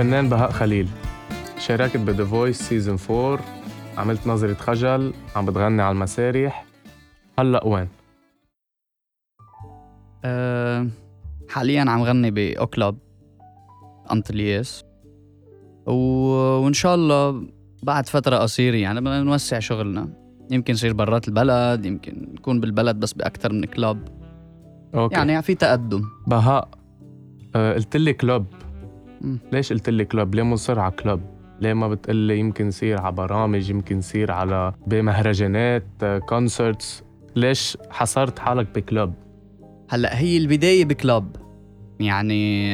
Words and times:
فنان 0.00 0.28
بهاء 0.28 0.50
خليل. 0.50 0.88
شاركت 1.58 1.96
ب 1.96 2.03
The 2.03 2.24
Voice 2.24 2.62
season 2.62 2.98
4 3.10 3.38
عملت 3.96 4.26
نظرة 4.26 4.54
خجل 4.54 5.12
عم 5.36 5.46
بتغني 5.46 5.82
على 5.82 5.92
المسارح. 5.92 6.66
هلا 7.38 7.66
وين؟ 7.66 7.88
أه 10.24 10.86
حاليا 11.48 11.90
عم 11.90 12.02
غني 12.02 12.30
ب 12.30 12.41
O 12.41 12.52
Club 12.52 12.96
أنطلياس 14.12 14.84
و... 15.86 15.92
وإن 16.64 16.72
شاء 16.72 16.94
الله 16.94 17.46
بعد 17.82 18.08
فترة 18.08 18.36
قصيرة 18.36 18.76
يعني 18.76 19.00
بدنا 19.00 19.22
نوسع 19.22 19.58
شغلنا. 19.58 20.08
يمكن 20.50 20.72
يصير 20.72 20.92
برات 20.92 21.28
البلد 21.28 21.86
يمكن 21.86 22.28
نكون 22.34 22.60
بالبلد 22.60 22.96
بس 22.96 23.12
بأكثر 23.12 23.52
من 23.52 23.64
club 23.64 24.08
okay. 24.94 25.14
يعني 25.14 25.42
في 25.42 25.54
تقدم. 25.54 26.02
بهاء 26.26 26.68
آه 27.56 27.74
قلت 27.74 27.96
لي 27.96 28.12
club 28.12 28.46
ليش 29.52 29.72
قلت 29.72 29.90
لي 29.90 30.04
club؟ 30.04 30.34
ليه 30.34 30.42
مصر 30.42 30.78
على 30.80 30.92
club؟ 30.92 31.20
ليه 31.60 31.74
ما 31.74 31.88
بتقول 31.88 32.16
لي 32.16 32.38
يمكن 32.38 32.68
يصير 32.68 33.00
على 33.00 33.12
برامج 33.14 33.70
يمكن 33.70 33.98
يصير 33.98 34.32
على 34.32 34.72
بمهرجانات 34.86 35.84
concerts 36.28 37.02
ليش 37.36 37.78
حصرت 37.90 38.38
حالك 38.38 38.66
ب 38.74 38.81
club؟ 38.81 39.14
هلأ 39.90 40.18
هي 40.18 40.36
البداية 40.36 40.84
ب 40.84 40.94
club 40.94 41.36
يعني 42.00 42.70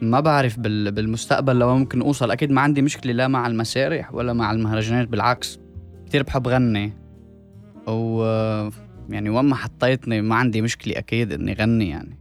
ما 0.00 0.20
بعرف 0.20 0.60
بال... 0.60 0.92
بالمستقبل 0.92 1.58
لو 1.58 1.76
ممكن 1.76 2.02
أوصل. 2.02 2.30
أكيد 2.30 2.50
ما 2.50 2.60
عندي 2.60 2.82
مشكلة 2.82 3.12
لا 3.12 3.28
مع 3.28 3.46
المسارح 3.46 4.14
ولا 4.14 4.32
مع 4.32 4.52
المهرجانات 4.52 5.08
بالعكس. 5.08 5.60
كتير 6.06 6.22
بحب 6.22 6.48
غني. 6.48 6.92
و 7.88 8.24
يعني 9.08 9.30
وين 9.30 9.44
ما 9.44 9.56
حطيتني 9.56 10.22
ما 10.22 10.34
عندي 10.34 10.62
مشكلة 10.62 10.98
أكيد 10.98 11.32
إني 11.32 11.52
غني 11.52 11.88
يعني. 11.88 12.18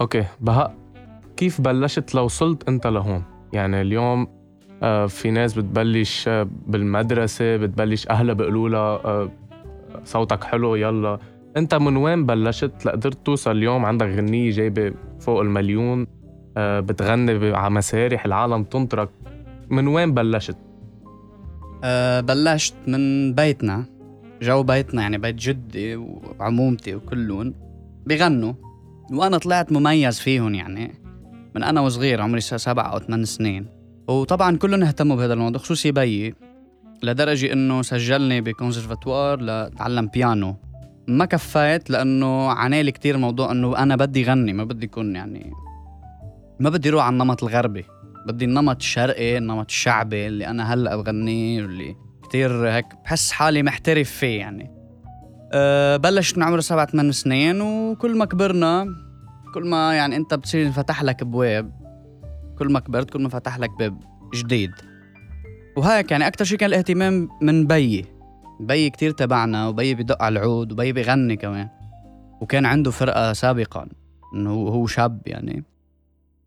أوكي 0.00 0.24
بهاء. 0.40 0.81
كيف 1.36 1.60
بلشت 1.60 2.14
لو 2.14 2.24
وصلت 2.24 2.68
انت 2.68 2.86
لهون؟ 2.86 3.22
يعني 3.52 3.80
اليوم 3.80 4.26
آه، 4.82 5.06
في 5.06 5.30
ناس 5.30 5.54
بتبلش 5.54 6.28
آه، 6.28 6.48
بالمدرسة 6.66 7.56
بتبلش 7.56 8.08
أهلها 8.08 8.34
بيقولوا 8.34 8.68
لها 8.68 8.80
آه، 8.80 9.30
صوتك 10.04 10.44
حلو 10.44 10.74
يلا. 10.74 11.18
أنت 11.56 11.74
من 11.74 11.96
وين 11.96 12.26
بلشت؟ 12.26 12.86
لقدرت 12.86 13.26
توصل 13.26 13.50
اليوم 13.50 13.84
عندك 13.84 14.06
غنية 14.06 14.50
جايبة 14.50 14.94
فوق 15.20 15.40
المليون 15.40 16.06
بتغني 16.56 17.56
على 17.56 17.70
مسارح 17.70 18.24
العالم 18.24 18.64
تنطرك. 18.64 19.08
من 19.70 19.86
وين 19.86 20.14
بلشت؟ 20.14 20.56
أه 21.84 22.20
بلشت 22.20 22.74
من 22.86 23.34
بيتنا. 23.34 23.84
جو 24.42 24.62
بيتنا 24.62 25.02
يعني 25.02 25.18
بيت 25.18 25.34
جدي 25.34 25.96
وعمومتي 25.96 26.94
وكلهم 26.94 27.54
بغنوا. 28.06 28.52
وأنا 29.12 29.38
طلعت 29.38 29.72
مميز 29.72 30.20
فيهم 30.20 30.54
يعني. 30.54 31.01
من 31.54 31.62
أنا 31.62 31.80
وصغير 31.80 32.20
عمري 32.20 32.40
سبع 32.40 32.92
أو 32.92 32.98
ثمان 32.98 33.24
سنين. 33.24 33.66
وطبعا 34.08 34.56
كلهم 34.56 34.82
اهتموا 34.82 35.16
بهذا 35.16 35.32
الموضوع 35.32 35.60
خصوصي 35.60 35.92
بيي 35.92 36.34
لدرجة 37.02 37.52
إنه 37.52 37.82
سجلني 37.82 38.40
بكونسرفاتوار 38.40 39.40
لاتعلم 39.40 40.06
بيانو. 40.06 40.56
ما 41.08 41.24
كفيت 41.24 41.90
لأنه 41.90 42.50
عانالي 42.50 42.92
كتير 42.92 43.18
موضوع 43.18 43.52
إنه 43.52 43.78
أنا 43.78 43.96
بدي 43.96 44.24
غني 44.24 44.52
ما 44.52 44.64
بدي 44.64 44.84
يكون 44.84 45.16
يعني 45.16 45.52
ما 46.60 46.70
بدي 46.70 46.88
أروح 46.88 47.04
على 47.04 47.12
النمط 47.12 47.44
الغربي. 47.44 47.84
بدي 48.26 48.44
النمط 48.44 48.76
الشرقي 48.76 49.38
النمط 49.38 49.66
الشعبي 49.68 50.26
اللي 50.26 50.46
أنا 50.46 50.74
هلأ 50.74 50.96
بغنيه 50.96 51.62
واللي 51.62 51.96
كتير 52.22 52.68
هيك 52.68 52.86
بحس 53.04 53.32
حالي 53.32 53.62
محترف 53.62 54.10
فيه 54.10 54.38
يعني. 54.38 54.70
أه 55.52 55.96
بلشت 55.96 56.38
من 56.38 56.42
عمر 56.42 56.60
سبعة 56.60 56.86
ثمان 56.86 57.12
سنين 57.12 57.60
وكل 57.60 58.18
ما 58.18 58.24
كبرنا 58.24 58.86
كل 59.54 59.68
ما 59.68 59.94
يعني 59.94 60.16
انت 60.16 60.34
بتصير 60.34 60.66
انفتح 60.66 61.02
لك 61.02 61.22
ابواب 61.22 61.72
كل 62.58 62.72
ما 62.72 62.80
كبرت 62.80 63.10
كل 63.10 63.22
ما 63.22 63.28
فتح 63.28 63.58
لك 63.58 63.70
باب 63.78 64.00
جديد. 64.34 64.70
وهيك 65.76 66.10
يعني 66.10 66.26
أكثر 66.26 66.44
شيء 66.44 66.58
كان 66.58 66.68
الاهتمام 66.68 67.28
من 67.42 67.66
بيي. 67.66 68.04
بيي 68.60 68.90
كتير 68.90 69.10
تبعنا 69.10 69.68
وبيي 69.68 69.94
بدق 69.94 70.22
على 70.22 70.38
العود 70.38 70.72
وبيي 70.72 70.92
بغني 70.92 71.36
كمان. 71.36 71.68
وكان 72.40 72.66
عنده 72.66 72.90
فرقة 72.90 73.32
سابقا 73.32 73.88
إنه 74.34 74.50
هو 74.50 74.86
شاب 74.86 75.20
يعني. 75.26 75.64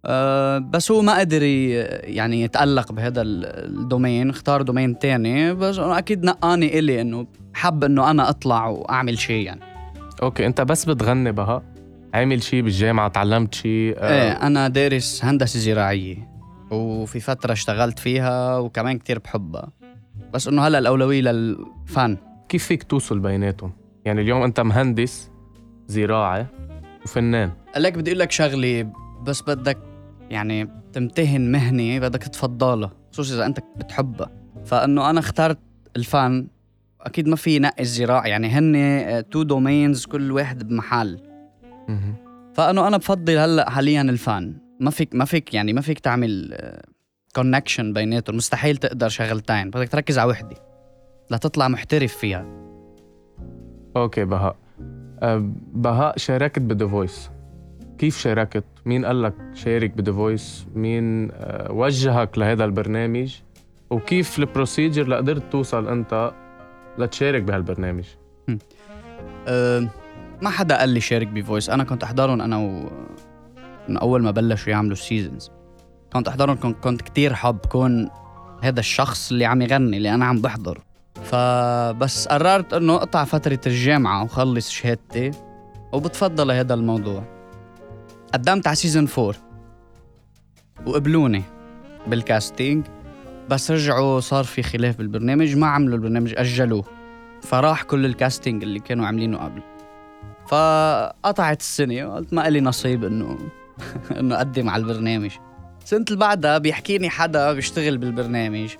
أه 0.05 0.57
بس 0.57 0.91
هو 0.91 1.01
ما 1.01 1.19
قدر 1.19 1.44
يعني 1.44 2.41
يتألق 2.41 2.91
بهذا 2.91 3.21
ال- 3.21 3.45
ال 3.45 3.57
domain 3.57 4.29
اختار 4.29 4.61
domain 4.61 5.00
تاني. 4.99 5.53
بس 5.53 5.79
أنا 5.79 5.97
أكيد 5.97 6.23
نقى 6.23 6.57
لي 6.57 6.79
إلي 6.79 7.01
إنه 7.01 7.27
حب 7.53 7.83
إنه 7.83 8.11
أنا 8.11 8.29
أطلع 8.29 8.67
وأعمل 8.67 9.19
شيء 9.19 9.45
يعني. 9.45 9.61
okay 10.23 10.45
أنت 10.45 10.61
بس 10.61 10.85
بتغني 10.85 11.31
بهاء 11.31 11.63
عامل 12.15 12.43
شيء 12.43 12.61
بالجامعة؟ 12.61 13.07
تعلمت 13.07 13.55
شيء 13.55 13.95
آه، 13.97 14.09
إيه 14.09 14.31
أنا 14.47 14.67
دارس 14.67 15.25
هندسة 15.25 15.59
زراعية 15.59 16.29
وفي 16.71 17.19
فترة 17.19 17.51
اشتغلت 17.51 17.99
فيها 17.99 18.57
وكمان 18.57 18.97
كتير 18.97 19.19
بحبها. 19.19 19.71
بس 20.33 20.47
إنه 20.47 20.67
هلا 20.67 20.79
الأولوية 20.79 21.21
للفن. 21.21 22.17
كيف 22.49 22.65
فيك 22.65 22.83
توصل 22.83 23.19
بيناتهم؟ 23.19 23.71
يعني 24.05 24.21
اليوم 24.21 24.41
أنت 24.41 24.59
مهندس 24.59 25.31
زراعة 25.87 26.47
وفنان. 27.05 27.51
لك 27.77 27.93
بدي 27.93 28.11
أقول 28.11 28.19
لك 28.19 28.31
شغلة 28.31 28.91
بس 29.23 29.41
بدك 29.41 29.77
يعني 30.29 30.69
تمتهن 30.93 31.51
مهنة 31.51 31.99
بدك 31.99 32.23
تفضلها 32.23 32.91
خصوصا 33.13 33.35
إذا 33.35 33.45
أنت 33.45 33.59
بتحبها. 33.77 34.31
فإنه 34.65 35.09
أنا 35.09 35.19
اخترت 35.19 35.59
الفن 35.95 36.47
أكيد 37.01 37.27
ما 37.27 37.35
في 37.35 37.59
نقي 37.59 37.81
الزراعة 37.83 38.25
يعني 38.25 38.47
هن 38.47 39.29
two 39.29 39.44
domains 39.44 40.06
كل 40.05 40.31
واحد 40.31 40.67
بمحل. 40.67 41.34
فانه 42.53 42.88
أنا 42.88 42.97
بفضل 42.97 43.38
هلأ 43.38 43.69
حاليا 43.69 44.01
الفن. 44.01 44.57
ما 44.79 44.91
فيك 44.91 45.16
ما 45.16 45.25
فيك 45.25 45.53
يعني 45.53 45.73
ما 45.73 45.81
فيك 45.81 46.00
تعمل 46.00 46.57
connection 47.35 47.94
بيناتهم 47.94 48.35
مستحيل 48.35 48.78
تقدر 48.78 49.09
شغلتين. 49.09 49.69
بدك 49.69 49.90
تركز 49.90 50.19
على 50.19 50.29
وحدة. 50.29 50.56
لتطلع 51.31 51.68
محترف 51.68 52.18
فيها. 52.18 52.45
okay 53.95 54.25
بهاء. 54.25 54.56
أه، 55.24 55.51
بهاء 55.74 56.18
شاركت 56.18 56.59
ب 56.59 56.66
The 56.66 56.88
Voice 56.88 57.29
كيف 57.97 58.18
شاركت؟ 58.18 58.63
مين 58.85 59.06
قال 59.06 59.24
لك 59.24 59.34
شارك 59.53 59.91
ب 59.91 59.97
The 59.97 60.11
Voice؟ 60.11 60.67
مين 60.75 61.31
أه، 61.31 61.72
وجهك 61.72 62.38
لهذا 62.38 62.66
البرنامج؟ 62.66 63.35
وكيف 63.90 64.40
ال 64.39 64.46
procedure 64.46 65.07
لقدرت 65.07 65.51
توصل 65.51 65.88
أنت 65.88 66.31
لتشارك 66.97 67.44
بهالبرنامج؟ 67.44 68.06
أه 69.47 69.90
ما 70.41 70.50
حدا 70.50 70.78
قال 70.79 70.90
لي 70.90 71.00
شارك 71.00 71.28
ب 71.28 71.34
Voice 71.34 71.69
أنا 71.69 71.84
كنت 71.84 72.03
أحضرهم 72.03 72.41
أنا 72.41 72.57
و... 72.57 72.91
من 73.90 73.97
أول 73.97 74.23
ما 74.23 74.31
بلشوا 74.31 74.72
يعملوا 74.72 74.94
ال 74.94 75.01
seasons 75.01 75.51
كنت 76.13 76.28
أحضرهم 76.28 76.59
كنت, 76.59 76.84
كنت 76.84 77.01
كتير 77.01 77.34
حب 77.34 77.57
كون 77.57 78.09
هذا 78.62 78.79
الشخص 78.79 79.31
اللي 79.31 79.45
عم 79.45 79.62
يغني 79.62 79.97
اللي 79.97 80.13
أنا 80.13 80.25
عم 80.25 80.41
بحضر. 80.41 80.79
فبس 81.24 82.28
قررت 82.28 82.74
إنه 82.74 82.95
أقطع 82.95 83.24
فترة 83.24 83.59
الجامعة 83.68 84.24
وخلص 84.24 84.69
شهادتي 84.69 85.31
وبتفضى 85.94 86.43
ل 86.43 86.51
هذا 86.51 86.74
الموضوع. 86.74 87.24
قدمت 88.34 88.68
على 88.68 88.75
season 88.75 89.06
four 89.06 89.35
وقبلوني 90.85 91.44
بال 92.07 92.25
casting 92.25 92.85
بس 93.50 93.72
رجعوا 93.72 94.19
صار 94.19 94.44
في 94.44 94.63
خلاف 94.63 94.97
بالبرنامج 94.97 95.56
ما 95.56 95.68
عملوا 95.68 95.95
البرنامج 95.95 96.34
أجلوه. 96.38 96.85
فراح 97.41 97.84
كل 97.84 98.06
ال 98.06 98.13
casting 98.13 98.63
اللي 98.63 98.79
كانوا 98.79 99.06
عاملينه 99.06 99.38
قبل. 99.38 99.62
فقطعت 100.47 101.59
السنة 101.59 102.06
وقلت 102.06 102.33
ما 102.33 102.47
إلي 102.47 102.61
نصيب 102.61 103.03
إنه 103.03 103.38
إنه 104.19 104.35
أقدم 104.35 104.69
على 104.69 104.83
البرنامج. 104.83 105.31
السنة 105.83 106.06
اللي 106.07 106.19
بعدها 106.19 106.57
بيحكيني 106.57 107.09
حدا 107.09 107.53
بيشتغل 107.53 107.97
بالبرنامج. 107.97 108.75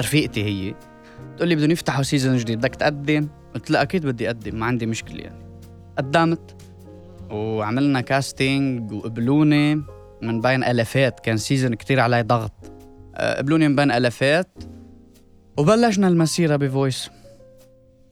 رفيقتي 0.00 0.44
هي. 0.44 0.74
بتقول 1.34 1.48
لي 1.48 1.56
بدهم 1.56 1.70
يفتحوا 1.70 2.02
season 2.02 2.36
جديد 2.36 2.58
بدك 2.58 2.74
تقدم؟ 2.74 3.28
قلت 3.54 3.70
لا 3.70 3.82
أكيد 3.82 4.06
بدي 4.06 4.26
أقدم 4.26 4.58
ما 4.58 4.66
عندي 4.66 4.86
مشكلة 4.86 5.20
يعني. 5.20 5.46
قدمت 5.98 6.56
وعملنا 7.30 8.00
casting 8.00 8.92
وقبلوني 8.92 9.82
من 10.22 10.40
بين 10.40 10.64
ألوفات 10.64 11.20
كان 11.20 11.36
season 11.36 11.74
كتير 11.74 12.00
علي 12.00 12.22
ضغط. 12.22 12.52
أه، 13.14 13.38
قبلوني 13.38 13.68
من 13.68 13.76
بين 13.76 13.90
ألوفات 13.90 14.48
وبلشنا 15.56 16.08
المسيرة 16.08 16.56
ب 16.56 16.65
Voice 16.65 17.10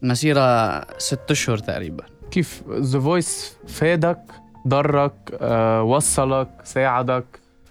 مسيرة 0.02 0.80
ست 0.98 1.30
أشهر 1.30 1.58
تقريبا. 1.58 2.13
كيف 2.34 2.62
The 2.70 3.00
Voice 3.00 3.56
فادك 3.66 4.20
ضرك 4.68 5.14
أه، 5.40 5.82
وصلك 5.82 6.48
ساعدك 6.64 7.24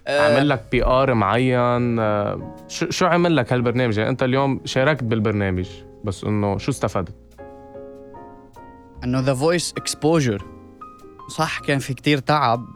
عمل 0.08 0.48
لك 0.48 0.64
PR 0.72 1.14
معين 1.14 1.98
أه، 1.98 2.54
شو 2.68 2.90
شو 2.90 3.06
عمل 3.06 3.36
لك 3.36 3.52
هالبرنامج؟ 3.52 3.98
يعني 3.98 4.10
انت 4.10 4.22
اليوم 4.22 4.60
شاركت 4.64 5.04
بالبرنامج 5.04 5.68
بس 6.04 6.24
إنه 6.24 6.58
شو 6.58 6.70
استفدت؟ 6.70 7.14
إنه 9.04 9.20
The 9.20 9.34
Voice 9.34 9.74
exposure 9.76 10.42
صح 11.28 11.60
كان 11.60 11.78
في 11.78 11.94
كتير 11.94 12.18
تعب. 12.18 12.66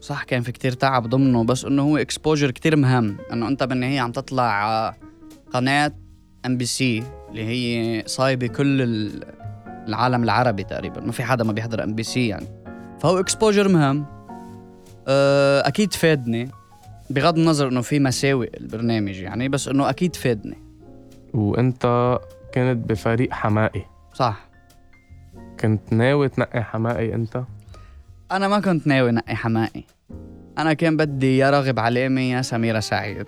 صح 0.00 0.22
كان 0.24 0.42
في 0.42 0.52
كتير 0.52 0.72
تعب 0.72 1.06
ضمنه 1.08 1.44
بس 1.44 1.64
إنه 1.64 1.82
هو 1.82 1.96
exposure 1.96 2.50
كتير 2.50 2.76
مهم. 2.76 3.16
إنه 3.32 3.48
أنت 3.48 3.62
بالنهاية 3.62 4.00
عم 4.00 4.12
تطلع 4.12 4.42
على 4.42 4.94
قناة 5.52 5.92
MBC 6.46 7.02
اللي 7.30 7.44
هي 7.44 8.02
صايبة 8.06 8.46
كل 8.46 9.10
العالم 9.88 10.24
العربي 10.24 10.64
تقريبا. 10.64 11.00
ما 11.00 11.12
في 11.12 11.24
حدا 11.24 11.44
ما 11.44 11.52
بيحضر 11.52 11.84
MBC 11.84 12.28
يعني. 12.28 12.46
فهو 13.00 13.18
exposure 13.18 13.68
مهم. 13.68 14.06
أه، 15.08 15.68
أكيد 15.68 15.92
فادني. 15.92 16.50
بغض 17.10 17.38
النظر 17.38 17.68
إنه 17.68 17.80
في 17.80 18.00
مساوئ 18.00 18.56
البرنامج 18.60 19.20
يعني 19.20 19.48
بس 19.48 19.68
إنه 19.68 19.90
أكيد 19.90 20.16
فادني. 20.16 20.58
وأنت 21.34 22.18
كنت 22.54 22.90
بفريق 22.90 23.32
حماقي. 23.32 23.84
صح. 24.14 24.48
كنت 25.60 25.92
ناوي 25.92 26.28
تنقي 26.28 26.64
حماقي 26.64 27.14
أنت؟ 27.14 27.42
أنا 28.32 28.48
ما 28.48 28.60
كنت 28.60 28.86
ناوي 28.86 29.10
نقي 29.10 29.36
حماقي. 29.36 29.84
أنا 30.58 30.72
كان 30.72 30.96
بدي 30.96 31.38
يا 31.38 31.50
راغب 31.50 31.78
علامي 31.78 32.30
يا 32.30 32.42
سميرة 32.42 32.80
سعيد. 32.80 33.26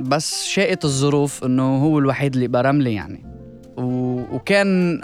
بس 0.00 0.44
شاءت 0.44 0.84
الظروف 0.84 1.44
إنه 1.44 1.84
هو 1.84 1.98
الوحيد 1.98 2.34
اللي 2.34 2.48
برم 2.48 2.76
لي 2.76 2.94
يعني. 2.94 3.24
و... 3.76 4.20
وكان 4.36 5.00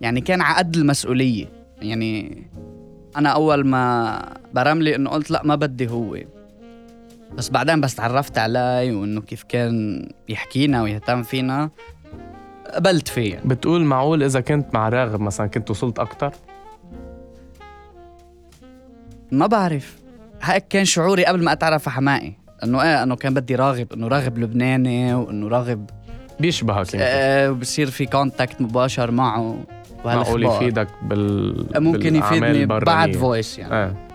يعني 0.00 0.20
كان 0.20 0.40
عقد 0.40 0.76
المسؤولية. 0.76 1.46
يعني 1.82 2.42
أنا 3.16 3.28
أول 3.28 3.66
ما 3.66 4.18
برملي 4.54 4.96
إنه 4.96 5.10
قلت 5.10 5.30
لا 5.30 5.42
ما 5.44 5.54
بدي 5.54 5.88
هو. 5.88 6.18
بس 7.34 7.50
بعدين 7.50 7.80
بس 7.80 7.94
تعرفت 7.94 8.38
عليه 8.38 8.96
وإنه 8.96 9.20
كيف 9.20 9.42
كان 9.42 10.08
يحكينا 10.28 10.82
ويهتم 10.82 11.22
فينا 11.22 11.70
قبلت 12.74 13.08
فيه 13.08 13.40
بتقول 13.44 13.84
معقول 13.84 14.22
إذا 14.22 14.40
كنت 14.40 14.74
مع 14.74 14.88
راغب 14.88 15.20
مثلا 15.20 15.46
كنت 15.46 15.70
وصلت 15.70 15.98
أكتر؟ 15.98 16.32
ما 19.32 19.46
بعرف. 19.46 19.98
هيك 20.42 20.68
كان 20.68 20.84
شعوري 20.84 21.24
قبل 21.24 21.44
ما 21.44 21.52
أتعرف 21.52 21.88
على 21.88 21.94
حمائي. 21.94 22.34
إنه 22.64 22.82
إيه 22.82 23.02
إنه 23.02 23.16
كان 23.16 23.34
بدي 23.34 23.54
راغب 23.54 23.92
إنه 23.92 24.08
راغب 24.08 24.38
لبناني 24.38 25.14
وإنه 25.14 25.48
راغب 25.48 25.90
بيشبهك 26.40 26.94
يمكن 26.94 26.98
آه 27.00 27.50
بصير 27.50 27.90
في 27.90 28.06
contact 28.06 28.60
مباشر 28.60 29.10
معه. 29.10 29.58
معقول 30.16 30.44
وهالأخبار. 30.44 30.62
يفيدك 30.62 30.88
بال 31.02 31.66
ممكن 31.82 32.16
يفيدني. 32.16 32.66
بعد 32.66 33.16
Voice 33.16 33.58
يعني. 33.58 33.74
إيه 33.74 34.08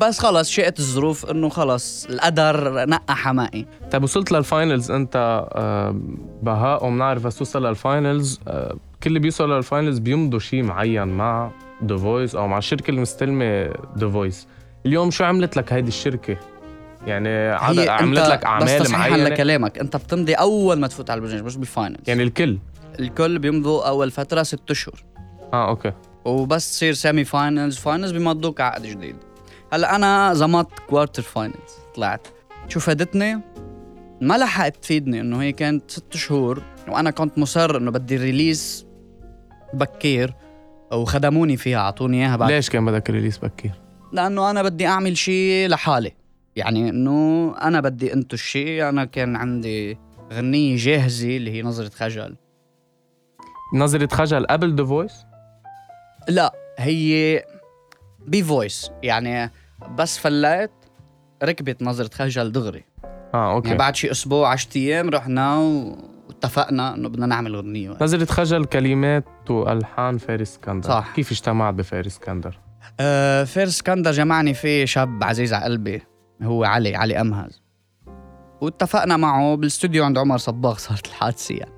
بس 0.00 0.18
خلص 0.18 0.50
شاءت 0.50 0.78
الظروف 0.78 1.30
إنه 1.30 1.48
خلص 1.48 2.06
القدر 2.06 2.86
نقى 2.88 3.16
حماقي. 3.16 3.66
طيب 3.90 4.02
وصلت 4.02 4.32
لل 4.32 4.47
finals 4.47 4.90
أنت 4.90 5.46
آه، 5.52 6.00
بهاء 6.42 6.86
وبنعرف 6.86 7.26
بس 7.26 7.38
توصل 7.38 7.66
لل 7.66 7.85
finals 7.85 8.40
آه، 8.48 8.76
كل 9.02 9.08
اللي 9.10 9.18
بيوصل 9.18 9.52
للفاينلز 9.52 9.98
بيمضوا 9.98 10.38
شيء 10.38 10.62
معين 10.62 11.08
مع 11.08 11.50
The 11.84 11.96
Voice 11.96 12.34
أو 12.34 12.48
مع 12.48 12.58
الشركة 12.58 12.90
المستلمة 12.90 13.70
The 13.98 14.10
Voice 14.10 14.46
اليوم 14.86 15.10
شو 15.10 15.24
عملت 15.24 15.56
لك 15.56 15.72
هيدي 15.72 15.88
الشركة؟ 15.88 16.36
يعني. 17.06 17.28
هي 17.28 17.88
عملت 17.88 18.28
لك 18.28 18.38
بس 18.38 18.44
اعمال 18.44 18.78
تصحيحا 18.78 19.08
معينة؟ 19.08 19.28
لكلامك 19.28 19.78
أنت 19.78 19.96
بتمضي 19.96 20.34
أول 20.34 20.78
ما 20.78 20.86
تفوت 20.86 21.10
على 21.10 21.18
البرنامج 21.18 21.44
مش 21.44 21.56
بال 21.56 21.67
finals 21.67 22.00
يعني 22.06 22.22
الكل. 22.22 22.58
الكل 23.00 23.38
بيمضوا 23.38 23.88
أول 23.88 24.10
فترة 24.10 24.42
ست 24.42 24.70
أشهر. 24.70 25.05
آه 25.52 25.68
okay. 25.68 25.92
وبس 26.24 26.70
تصير 26.70 26.92
semi-finals 26.92 27.76
finals 27.76 28.12
بيمضوك 28.12 28.60
عقد 28.60 28.82
جديد. 28.82 29.16
هلأ 29.72 29.96
أنا 29.96 30.34
زمطت 30.34 30.78
quarter 30.78 31.22
finals 31.22 31.72
طلعت. 31.94 32.28
شو 32.68 32.80
فادتني؟ 32.80 33.40
ما 34.20 34.38
لحقت 34.38 34.76
تفيدني 34.76 35.20
إنه 35.20 35.42
هي 35.42 35.52
كانت 35.52 35.90
ست 35.90 36.16
شهور 36.16 36.62
وأنا 36.88 37.10
كنت 37.10 37.38
مصر 37.38 37.76
إنه 37.76 37.90
بدي 37.90 38.16
release 38.16 38.86
بكير 39.74 40.34
وخدموني 40.92 41.56
فيها 41.56 41.78
أعطوني 41.78 42.22
إياها 42.22 42.36
بعد. 42.36 42.50
ليش 42.50 42.70
كان 42.70 42.84
بدك 42.84 43.10
release 43.10 43.38
بكير؟ 43.38 43.72
لأنه 44.12 44.50
أنا 44.50 44.62
بدي 44.62 44.86
أعمل 44.86 45.16
شيء 45.16 45.68
لحالي. 45.68 46.12
يعني 46.56 46.88
إنه 46.88 47.54
أنا 47.62 47.80
بدي 47.80 48.12
أنتج 48.12 48.38
شيء 48.38 48.88
أنا 48.88 49.04
كان 49.04 49.36
عندي 49.36 49.98
غنية 50.32 50.76
جاهزة 50.76 51.36
اللي 51.36 51.50
هي 51.50 51.62
نظرة 51.62 51.88
خجل. 51.88 52.36
نظرة 53.74 54.08
خجل 54.12 54.46
قبل 54.46 54.76
The 54.76 54.84
Voice 54.84 55.25
لا 56.28 56.54
هي 56.78 57.44
ب 58.26 58.37
Voice 58.37 58.90
يعني 59.02 59.50
بس 59.98 60.18
فليت، 60.18 60.70
ركبت 61.42 61.82
نظرة 61.82 62.10
خجل 62.14 62.52
دغري. 62.52 62.84
آه 63.34 63.52
okay. 63.54 63.68
يعني 63.68 63.78
بعد 63.78 63.96
شي 63.96 64.10
أسبوع 64.10 64.52
10 64.52 64.70
أيام 64.76 65.10
رحنا 65.10 65.56
واتفقنا 66.28 66.94
إنه 66.94 67.08
بدنا 67.08 67.26
نعمل 67.26 67.56
غنية 67.56 67.96
نظرة 68.00 68.24
خجل 68.24 68.64
كلمات 68.64 69.50
وألحان 69.50 70.18
فارس 70.18 70.50
إسكندر. 70.50 70.88
صح. 70.88 71.12
كيف 71.16 71.32
اجتمعت 71.32 71.74
بفارس 71.74 72.06
إسكندر؟ 72.06 72.58
آه 73.00 73.44
فارس 73.44 73.68
إسكندر 73.68 74.10
جمعني 74.10 74.54
فيه 74.54 74.84
شاب 74.84 75.24
عزيز 75.24 75.54
على 75.54 75.64
قلبي 75.64 76.02
هو 76.42 76.64
علي 76.64 76.96
علي 76.96 77.20
أمهز. 77.20 77.62
واتفقنا 78.60 79.16
معه 79.16 79.54
بالاستوديو 79.54 80.04
عند 80.04 80.18
عمر 80.18 80.38
صباغ 80.38 80.76
صارت 80.76 81.06
الحادثة 81.06 81.54
يعني. 81.54 81.72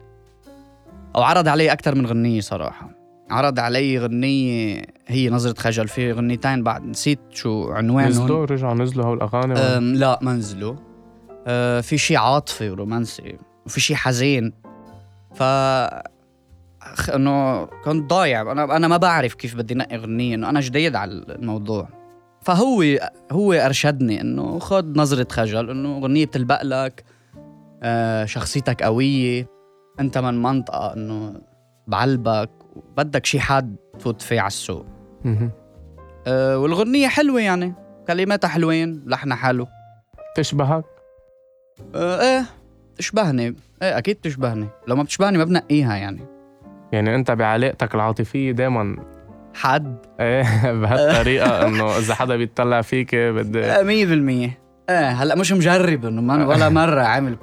أو 1.16 1.22
عرض 1.22 1.48
علي 1.48 1.72
أكثر 1.72 1.94
من 1.94 2.06
غنية 2.06 2.40
صراحة. 2.40 2.97
عرض 3.30 3.58
علي 3.58 3.98
غنية 3.98 4.82
هي 5.06 5.30
نظرة 5.30 5.54
خجل. 5.58 5.88
في 5.88 6.12
غنيتين 6.12 6.62
بعد 6.62 6.84
نسيت 6.84 7.20
شو 7.30 7.70
عنوانهم. 7.70 8.10
نزلوا؟ 8.10 8.44
رجعوا 8.44 8.74
نزلوا 8.74 9.04
هول؟ 9.04 9.22
أم 9.56 9.94
لا 9.94 10.18
ما 10.22 10.32
نزلوا. 10.32 10.74
أه 11.46 11.80
في 11.80 11.98
شيء 11.98 12.16
عاطفي 12.16 12.70
ورومانسي 12.70 13.38
وفي 13.66 13.80
شيء 13.80 13.96
حزين. 13.96 14.52
ف 15.34 15.42
إنه 17.14 17.64
كنت 17.64 18.10
ضايع. 18.10 18.52
أنا 18.52 18.76
أنا 18.76 18.88
ما 18.88 18.96
بعرف 18.96 19.34
كيف 19.34 19.56
بدي 19.56 19.74
نقي 19.74 19.96
غنية 19.96 20.34
إنه 20.34 20.48
أنا 20.48 20.60
جديد 20.60 20.96
على 20.96 21.12
الموضوع. 21.12 21.88
فهو 22.42 22.84
هو 23.32 23.52
أرشدني 23.52 24.20
إنه 24.20 24.58
خذ 24.58 24.98
نظرة 24.98 25.26
خجل 25.30 25.70
إنه 25.70 25.98
غنية 25.98 26.26
بتلبق 26.26 26.62
لك 26.62 27.04
أه 27.82 28.24
شخصيتك 28.24 28.82
قوية. 28.82 29.48
أنت 30.00 30.18
من 30.18 30.42
منطقة 30.42 30.94
إنه 30.94 31.40
بعلبك. 31.86 32.50
بدك 32.96 33.26
شيء 33.26 33.40
حاد 33.40 33.76
تفوت 33.98 34.22
فيه 34.22 34.40
على 34.40 34.46
السوق. 34.46 34.86
أه 36.26 36.58
والغنية 36.58 37.08
حلوة 37.08 37.40
يعني. 37.40 37.74
كلماتها 38.08 38.48
حلوين 38.48 39.02
لحنها 39.06 39.36
حلو. 39.36 39.66
تشبهك؟ 40.36 40.84
آه 41.94 42.20
إيه 42.20 42.44
تشبهني. 42.96 43.54
إيه 43.82 43.98
أكيد 43.98 44.16
تشبهني. 44.16 44.66
لو 44.88 44.96
ما 44.96 45.02
بتشبهني 45.02 45.38
ما 45.38 45.44
بنقيها 45.44 45.96
يعني. 45.96 46.20
يعني 46.92 47.14
أنت 47.14 47.30
بعلاقتك 47.30 47.94
العاطفية 47.94 48.52
دائما 48.52 48.96
حد 49.54 49.96
إيه 50.20 50.42
بهالطريقة 50.80 51.62
إنه 51.66 51.98
إذا 51.98 52.14
حدا 52.14 52.36
بيطلع 52.36 52.82
فيك 52.82 53.14
بدي 53.14 53.64
آه، 53.64 53.82
مية 53.82 54.06
بالمية. 54.06 54.58
إيه 54.90 55.08
هلأ 55.08 55.34
مش 55.34 55.52
مجرب 55.52 56.06
إنه 56.06 56.22
ما 56.22 56.46
ولا 56.46 56.68
مرة 56.80 57.00
عامل 57.02 57.36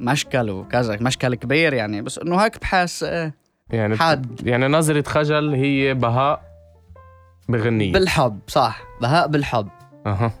مشكل 0.00 0.50
وكذا 0.50 0.98
مشكل 1.00 1.34
كبير 1.34 1.72
يعني. 1.72 2.02
بس 2.02 2.18
إنه 2.18 2.36
هيك 2.36 2.60
بحس 2.60 3.02
إيه. 3.02 3.34
يعني 3.70 3.96
حد 3.96 4.46
يعني 4.46 4.68
نظرة 4.68 5.02
خجل 5.02 5.54
هي 5.54 5.94
بهاء 5.94 6.42
بغنية. 7.48 7.92
بالحب 7.92 8.38
صح. 8.46 8.82
بهاء 9.00 9.28
بالحب. 9.28 9.68
أها. 10.06 10.32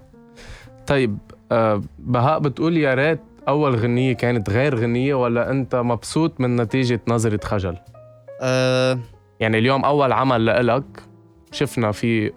طيب 0.86 1.18
آه 1.52 1.82
بهاء 1.98 2.38
بتقول 2.38 2.76
يا 2.76 2.94
ريت 2.94 3.20
أول 3.48 3.76
غنية 3.76 4.12
كانت 4.12 4.50
غير 4.50 4.74
غنية 4.76 5.14
ولا 5.14 5.50
أنت 5.50 5.74
مبسوط 5.76 6.40
من 6.40 6.56
نتيجة 6.56 7.00
نظرة 7.08 7.40
خجل؟ 7.44 7.76
أه. 8.42 8.98
يعني 9.40 9.58
اليوم 9.58 9.84
أول 9.84 10.12
عمل 10.12 10.44
لإلك 10.44 11.02
شفنا 11.52 11.92
فيه 11.92 12.32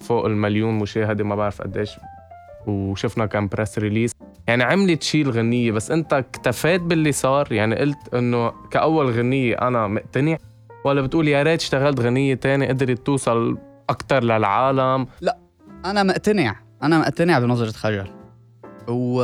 فوق 0.00 0.26
المليون 0.26 0.74
مشاهدة 0.78 1.24
ما 1.24 1.34
بعرف 1.34 1.62
قديش 1.62 1.90
وشفنا 2.66 3.26
كان 3.26 3.48
press 3.48 3.78
release 3.78 4.12
يعني 4.46 4.62
عملت 4.62 5.02
شي 5.02 5.22
الغنية 5.22 5.72
بس 5.72 5.90
انت 5.90 6.12
اكتفيت 6.12 6.80
باللي 6.80 7.12
صار. 7.12 7.52
يعني 7.52 7.76
قلت 7.76 8.14
انه 8.14 8.52
كأول 8.70 9.10
غنية 9.10 9.54
أنا 9.54 9.86
مقتنع. 9.88 10.36
ولا 10.84 11.00
بتقول 11.00 11.28
يا 11.28 11.42
ريت 11.42 11.60
اشتغلت 11.60 12.00
غنية 12.00 12.34
تانية 12.34 12.68
قدرت 12.68 13.06
توصل 13.06 13.58
أكتر 13.90 14.24
للعالم؟ 14.24 15.06
أنا 15.84 16.02
مقتنع. 16.02 16.56
أنا 16.82 16.98
مقتنع 16.98 17.38
بنظرة 17.38 17.70
خجل. 17.70 18.06
و 18.88 19.22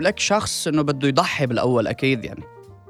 لك 0.00 0.18
شخص 0.18 0.68
إنه 0.68 0.82
بده 0.82 1.08
يضحي 1.08 1.46
بالأول 1.46 1.86
أكيد 1.86 2.24
يعني. 2.24 2.42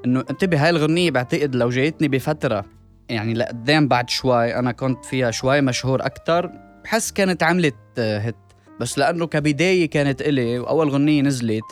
إنه 0.04 0.24
انتبه 0.30 0.64
هاي 0.64 0.70
الغنية 0.70 1.10
بعتقد 1.10 1.54
لو 1.54 1.68
جايتني 1.68 2.08
بفترة 2.08 2.64
يعني 3.08 3.34
لقدام 3.34 3.88
بعد 3.88 4.10
شوي 4.10 4.54
أنا 4.54 4.72
كنت 4.72 5.04
فيها 5.04 5.30
شوي 5.30 5.60
مشهور 5.60 6.06
أكتر. 6.06 6.50
بحس 6.84 7.12
كانت 7.12 7.42
عملت 7.42 7.76
آه، 7.98 8.18
هيت 8.18 8.36
بس 8.80 8.98
لأنه 8.98 9.26
كبداية 9.26 9.90
كانت 9.90 10.22
إلي 10.22 10.58
وأول 10.58 10.88
غنية 10.88 11.22
نزلت 11.22 11.64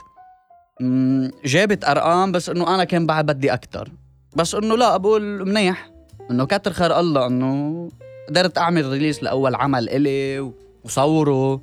جابت 1.44 1.84
أرقام 1.84 2.32
بس 2.32 2.48
إنه 2.48 2.74
أنا 2.74 2.84
كان 2.84 3.06
بعد 3.06 3.26
بدي 3.26 3.52
أكتر. 3.54 3.88
بس 4.36 4.54
إنه 4.54 4.76
لا 4.76 4.96
بقول 4.96 5.48
منيح. 5.48 5.90
إنه 6.30 6.44
كتر 6.44 6.72
خير 6.72 7.00
الله 7.00 7.26
إنه 7.26 7.88
قدرت 8.28 8.58
أعمل 8.58 8.86
release 8.90 9.22
لأول 9.22 9.54
عمل 9.54 9.88
إلي 9.88 10.52
وصوره. 10.84 11.60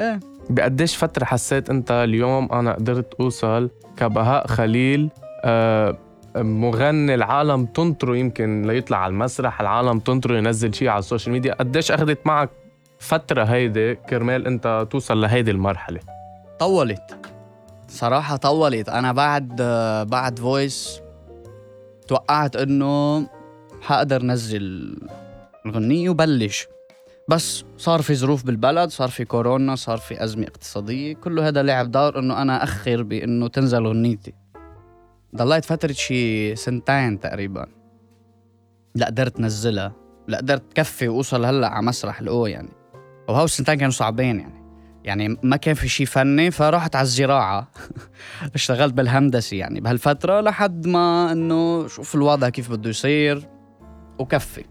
إيه. 0.00 0.20
بقديش 0.50 0.96
فترة 0.96 1.24
حسيت 1.24 1.70
أنت 1.70 1.90
اليوم 1.90 2.52
أنا 2.52 2.72
قدرت 2.72 3.14
أوصل 3.20 3.70
كبهاء 3.96 4.46
خليل 4.46 5.10
آه، 5.44 5.98
مغني 6.36 7.14
العالم 7.14 7.66
تنطره 7.66 8.16
يمكن 8.16 8.62
ليطلع 8.62 8.98
على 8.98 9.10
المسرح 9.10 9.60
العالم 9.60 9.98
تنطره 9.98 10.36
ينزل 10.36 10.74
شيء 10.74 10.88
على 10.88 10.98
السوشيال 10.98 11.32
ميديا؟ 11.32 11.54
قديش 11.54 11.90
أخذت 11.90 12.26
معك 12.26 12.50
فترة 13.04 13.44
هيدي 13.44 13.94
كرمال 13.94 14.46
انت 14.46 14.86
توصل 14.90 15.20
لهيدي 15.20 15.50
المرحلة. 15.50 16.00
طولت. 16.58 17.16
صراحة 17.88 18.36
طولت. 18.36 18.88
أنا 18.88 19.12
بعد 19.12 19.62
بعد 20.10 20.38
فويس 20.38 21.00
توقعت 22.08 22.56
إنه 22.56 23.26
حقدر 23.80 24.22
نزل 24.22 24.96
الغنية 25.66 26.10
وبلش. 26.10 26.66
بس 27.28 27.64
صار 27.76 28.02
في 28.02 28.14
ظروف 28.14 28.44
بالبلد 28.44 28.90
صار 28.90 29.08
في 29.08 29.24
كورونا 29.24 29.74
صار 29.74 29.98
في 29.98 30.24
أزمة 30.24 30.46
اقتصادية. 30.46 31.14
كله 31.14 31.48
هذا 31.48 31.62
لعب 31.62 31.90
دور 31.90 32.18
إنه 32.18 32.42
أنا 32.42 32.64
أخر 32.64 33.02
بإنه 33.02 33.48
تنزل 33.48 33.86
غنيتي. 33.86 34.34
ضليت 35.36 35.64
فترة 35.64 35.92
شي 35.92 36.56
سنتين 36.56 37.20
تقريبا. 37.20 37.66
لا 38.94 39.06
قدرت 39.06 39.40
نزلها. 39.40 39.92
لا 40.28 40.38
قدرت 40.38 40.72
كفي 40.74 41.08
وأوصل 41.08 41.44
هلأ 41.44 41.68
على 41.68 41.86
مسرح 41.86 42.20
الأو 42.20 42.46
يعني. 42.46 42.83
وهو 43.28 43.44
السنتين 43.44 43.74
كانوا 43.74 43.90
صعبين 43.90 44.40
يعني. 44.40 44.64
يعني 45.04 45.38
ما 45.42 45.56
كان 45.56 45.74
في 45.74 45.88
شيء 45.88 46.06
فني 46.06 46.50
فرحت 46.50 46.96
على 46.96 47.02
الزراعة. 47.02 47.68
اشتغلت 48.54 48.94
بالهندسة 48.94 49.56
يعني 49.56 49.80
بهالفترة 49.80 50.40
لحد 50.40 50.86
ما 50.86 51.32
إنه 51.32 51.86
شوف 51.86 52.14
الوضع 52.14 52.48
كيف 52.48 52.70
بده 52.70 52.90
يصير. 52.90 53.48
وكفى. 54.18 54.64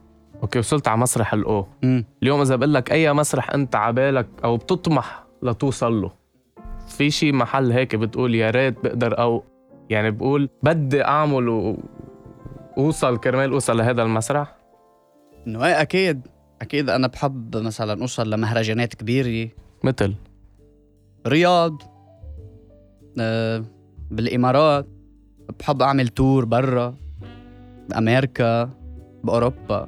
أوكي 0.44 0.60
وصلت 0.60 0.88
على 0.88 0.98
مسرح 0.98 1.34
الاو 1.34 1.68
مم. 1.84 2.06
اليوم 2.24 2.42
إذا 2.42 2.56
بقول 2.56 2.74
لك 2.74 2.92
أي 2.92 3.14
مسرح 3.14 3.52
أنت 3.52 3.76
عبالك 3.76 4.28
أو 4.44 4.58
بتطمح 4.58 5.24
لتوصل 5.44 6.02
له 6.02 6.12
في 6.88 7.12
شي 7.12 7.32
محل 7.32 7.72
هيك 7.72 7.96
بتقول 7.96 8.36
يا 8.36 8.50
ريت 8.50 8.84
بقدر 8.84 9.20
أو 9.20 9.44
يعني 9.90 10.12
بقول 10.12 10.50
بدي 10.64 11.04
أعمل 11.04 11.50
و... 11.50 11.78
اوصل 12.78 13.18
كرمال 13.18 13.52
أوصل 13.52 13.78
لهذا 13.78 14.04
المسرح؟ 14.04 14.56
إنه 15.48 15.66
إيه 15.66 15.82
أكيد. 15.82 16.28
أكيد 16.64 16.90
أنا 16.90 17.08
بحب 17.08 17.58
مثلا 17.58 18.02
أوصل 18.02 18.30
لمهرجانات 18.30 18.94
كبيرة. 18.94 19.50
مثل؟ 19.84 20.16
رياض 21.28 21.82
آه 23.20 23.64
بالإمارات 24.12 24.88
بحب 25.60 25.82
أعمل 25.82 26.08
تور 26.08 26.46
برا 26.46 26.96
بأمريكا 27.90 28.70
بأوروبا 29.24 29.88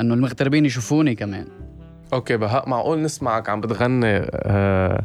انه 0.00 0.14
المغتربين 0.14 0.64
يشوفوني 0.64 1.14
كمان. 1.14 1.46
أوكي 2.12 2.36
بهاء 2.36 2.68
معقول 2.68 3.02
نسمعك 3.02 3.48
عم 3.48 3.60
بتغني 3.60 4.06
آه 4.06 5.04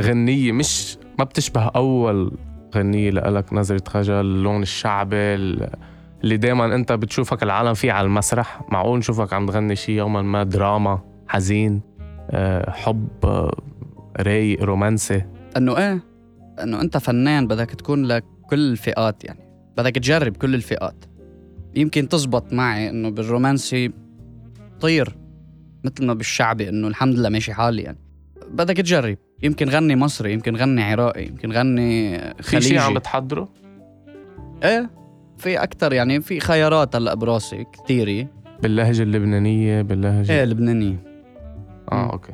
غنية 0.00 0.52
مش 0.52 0.98
ما 1.18 1.24
بتشبه 1.24 1.62
أول 1.66 2.32
غنية 2.74 3.10
لإلك 3.10 3.52
نظرة 3.52 3.82
خجل 3.88 4.14
اللون 4.14 4.62
الشعبي 4.62 5.58
اللي 6.24 6.36
دايما 6.36 6.74
أنت 6.74 6.92
بتشوفك 6.92 7.42
العالم 7.42 7.74
فيه 7.74 7.92
على 7.92 8.04
المسرح 8.04 8.60
معقول 8.68 8.98
نشوفك 8.98 9.32
عم 9.32 9.46
تغني 9.46 9.76
شي 9.76 9.96
يوما 9.96 10.22
ما 10.22 10.42
دراما 10.42 11.00
حزين 11.28 11.80
آه 12.30 12.70
حب 12.70 13.08
آه 13.24 13.52
رايق 14.20 14.62
رومانسي؟ 14.62 15.24
إنه 15.56 15.78
إيه؟ 15.78 16.04
إنه 16.62 16.80
أنت 16.80 16.96
فنان 16.96 17.46
بدك 17.46 17.70
تكون 17.70 18.04
لك 18.04 18.24
كل 18.50 18.72
الفئات 18.72 19.24
يعني. 19.24 19.40
بدك 19.76 19.94
تجرب 19.94 20.36
كل 20.36 20.54
الفئات. 20.54 21.04
يمكن 21.74 22.08
تزبط 22.08 22.52
معي 22.52 22.90
إنه 22.90 23.08
بالرومانسي 23.08 23.92
طير 24.80 25.16
مثل 25.84 26.06
ما 26.06 26.14
بالشعبي 26.14 26.68
إنه 26.68 26.88
الحمد 26.88 27.14
لله 27.14 27.28
ماشي 27.28 27.52
حالي 27.52 27.82
يعني. 27.82 27.98
بدك 28.50 28.76
تجرب. 28.76 29.18
يمكن 29.42 29.68
غني 29.68 29.96
مصري 29.96 30.32
يمكن 30.32 30.56
غني 30.56 30.82
عراقي 30.82 31.26
يمكن 31.26 31.52
غني 31.52 32.18
في 32.18 32.42
خليجي 32.42 32.68
شي 32.68 32.78
عم 32.78 32.94
بتحضره؟ 32.94 33.48
إيه. 34.64 35.01
في 35.38 35.62
أكثر 35.62 35.92
يعني 35.92 36.20
في 36.20 36.40
خيارات 36.40 36.96
هلأ 36.96 37.14
براسي 37.14 37.64
كثيرة 37.72 38.26
باللهجة 38.62 39.02
اللبنانية 39.02 39.82
باللهجة 39.82 40.32
إيه 40.32 40.44
لبنانية. 40.44 40.96
آه. 41.92 42.12
أوكي. 42.12 42.32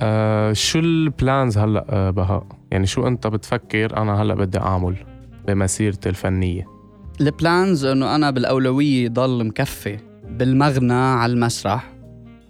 آه 0.00 0.52
شو 0.52 0.78
ال 0.78 0.91
plans 0.91 1.58
هلأ 1.58 1.84
آه 1.90 2.10
بهاء 2.10 2.46
يعني 2.70 2.86
شو 2.86 3.06
أنت 3.06 3.26
بتفكر؟ 3.26 3.96
أنا 3.96 4.22
هلأ 4.22 4.34
بدي 4.34 4.58
أعمل 4.58 4.94
بمسيرتي 5.46 6.08
الفنية. 6.08 6.66
ال 7.20 7.31
plans 7.31 7.84
إنه 7.84 8.14
أنا 8.14 8.30
بالأولوية 8.30 9.08
ضل 9.08 9.44
مكفي 9.46 9.98
بالمغنى 10.30 10.92
على 10.92 11.32
المسرح. 11.32 11.92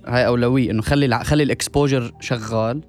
هاي 0.07 0.27
أولوية 0.27 0.71
إنه 0.71 0.83
خلي 0.83 1.07
الع- 1.07 1.23
خلي 1.23 1.43
ال 1.43 1.50
exposure 1.50 2.13
شغال. 2.21 2.81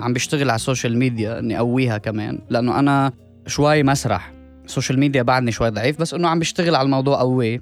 عم 0.00 0.12
بشتغل 0.12 0.50
على 0.50 0.56
السوشيال 0.56 0.98
ميديا 0.98 1.38
إني 1.38 1.58
اقويها 1.58 1.98
كمان. 1.98 2.38
لأنه 2.50 2.78
أنا 2.78 3.12
شوي 3.46 3.82
مسرح. 3.82 4.32
السوشيال 4.72 5.00
ميديا 5.00 5.22
بعدني 5.22 5.52
شوي 5.52 5.70
ضعيف 5.70 6.00
بس 6.00 6.14
إنه 6.14 6.28
عم 6.28 6.38
بشتغل 6.38 6.74
على 6.74 6.86
الموضوع 6.86 7.18
قوي. 7.18 7.60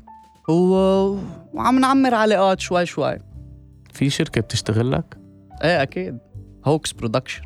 و... 0.48 0.74
وعم 1.52 1.78
نعمر 1.78 2.14
علاقات 2.14 2.60
شوي 2.60 2.86
شوي. 2.86 3.18
في 3.92 4.10
شركة 4.10 4.40
بتشتغل 4.40 4.92
لك؟ 4.92 5.18
إيه 5.64 5.82
أكيد. 5.82 6.18
هوكس 6.64 6.92
production 6.92 7.42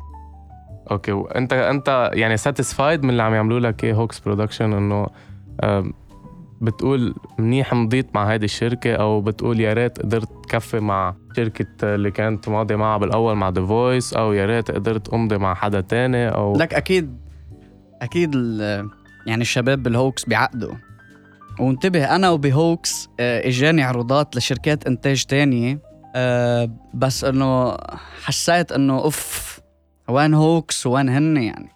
أوكي 0.91 1.11
وانت 1.11 1.53
أنت 1.53 2.11
يعني 2.13 2.37
satisfied 2.37 3.03
من 3.03 3.09
اللي 3.09 3.23
عم 3.23 3.33
يعملوا 3.33 3.59
لك 3.59 3.83
إيه 3.83 3.93
هوكس 3.93 4.19
production 4.19 4.73
إنه 4.73 5.07
بتقول 6.61 7.15
منيح 7.39 7.73
مضيت 7.73 8.15
مع 8.15 8.31
هيدي 8.31 8.45
الشركة 8.45 8.95
أو 8.95 9.21
بتقول 9.21 9.59
يا 9.59 9.73
ريت 9.73 9.99
قدرت 9.99 10.45
كفي 10.49 10.79
مع 10.79 11.15
شركة 11.35 11.95
اللي 11.95 12.11
كانت 12.11 12.49
ماضي 12.49 12.75
معها 12.75 12.97
بالأول 12.97 13.35
مع 13.35 13.49
The 13.49 13.65
Voice 13.65 14.13
أو 14.13 14.33
يا 14.33 14.45
ريت 14.45 14.71
قدرت 14.71 15.13
أمضي 15.13 15.37
مع 15.37 15.53
حدا 15.53 15.81
تاني 15.81 16.29
أو 16.29 16.57
لك 16.57 16.73
أكيد 16.73 17.17
أكيد 18.01 18.35
يعني 19.25 19.41
الشباب 19.41 19.83
بالهوكس 19.83 20.25
بيعقدوا. 20.25 20.73
وانتبه 21.59 22.15
أنا 22.15 22.29
وبهوكس 22.29 23.09
آه، 23.19 23.47
إجاني 23.47 23.83
عروضات 23.83 24.35
لشركات 24.35 24.87
إنتاج 24.87 25.25
تانية 25.25 25.79
آه، 26.15 26.69
بس 26.93 27.23
إنه 27.23 27.77
حسيت 28.23 28.71
إنه 28.71 28.99
أوف 28.99 29.59
وين 30.09 30.33
هوكس 30.33 30.87
وين 30.87 31.09
هن 31.09 31.37
يعني؟ 31.37 31.69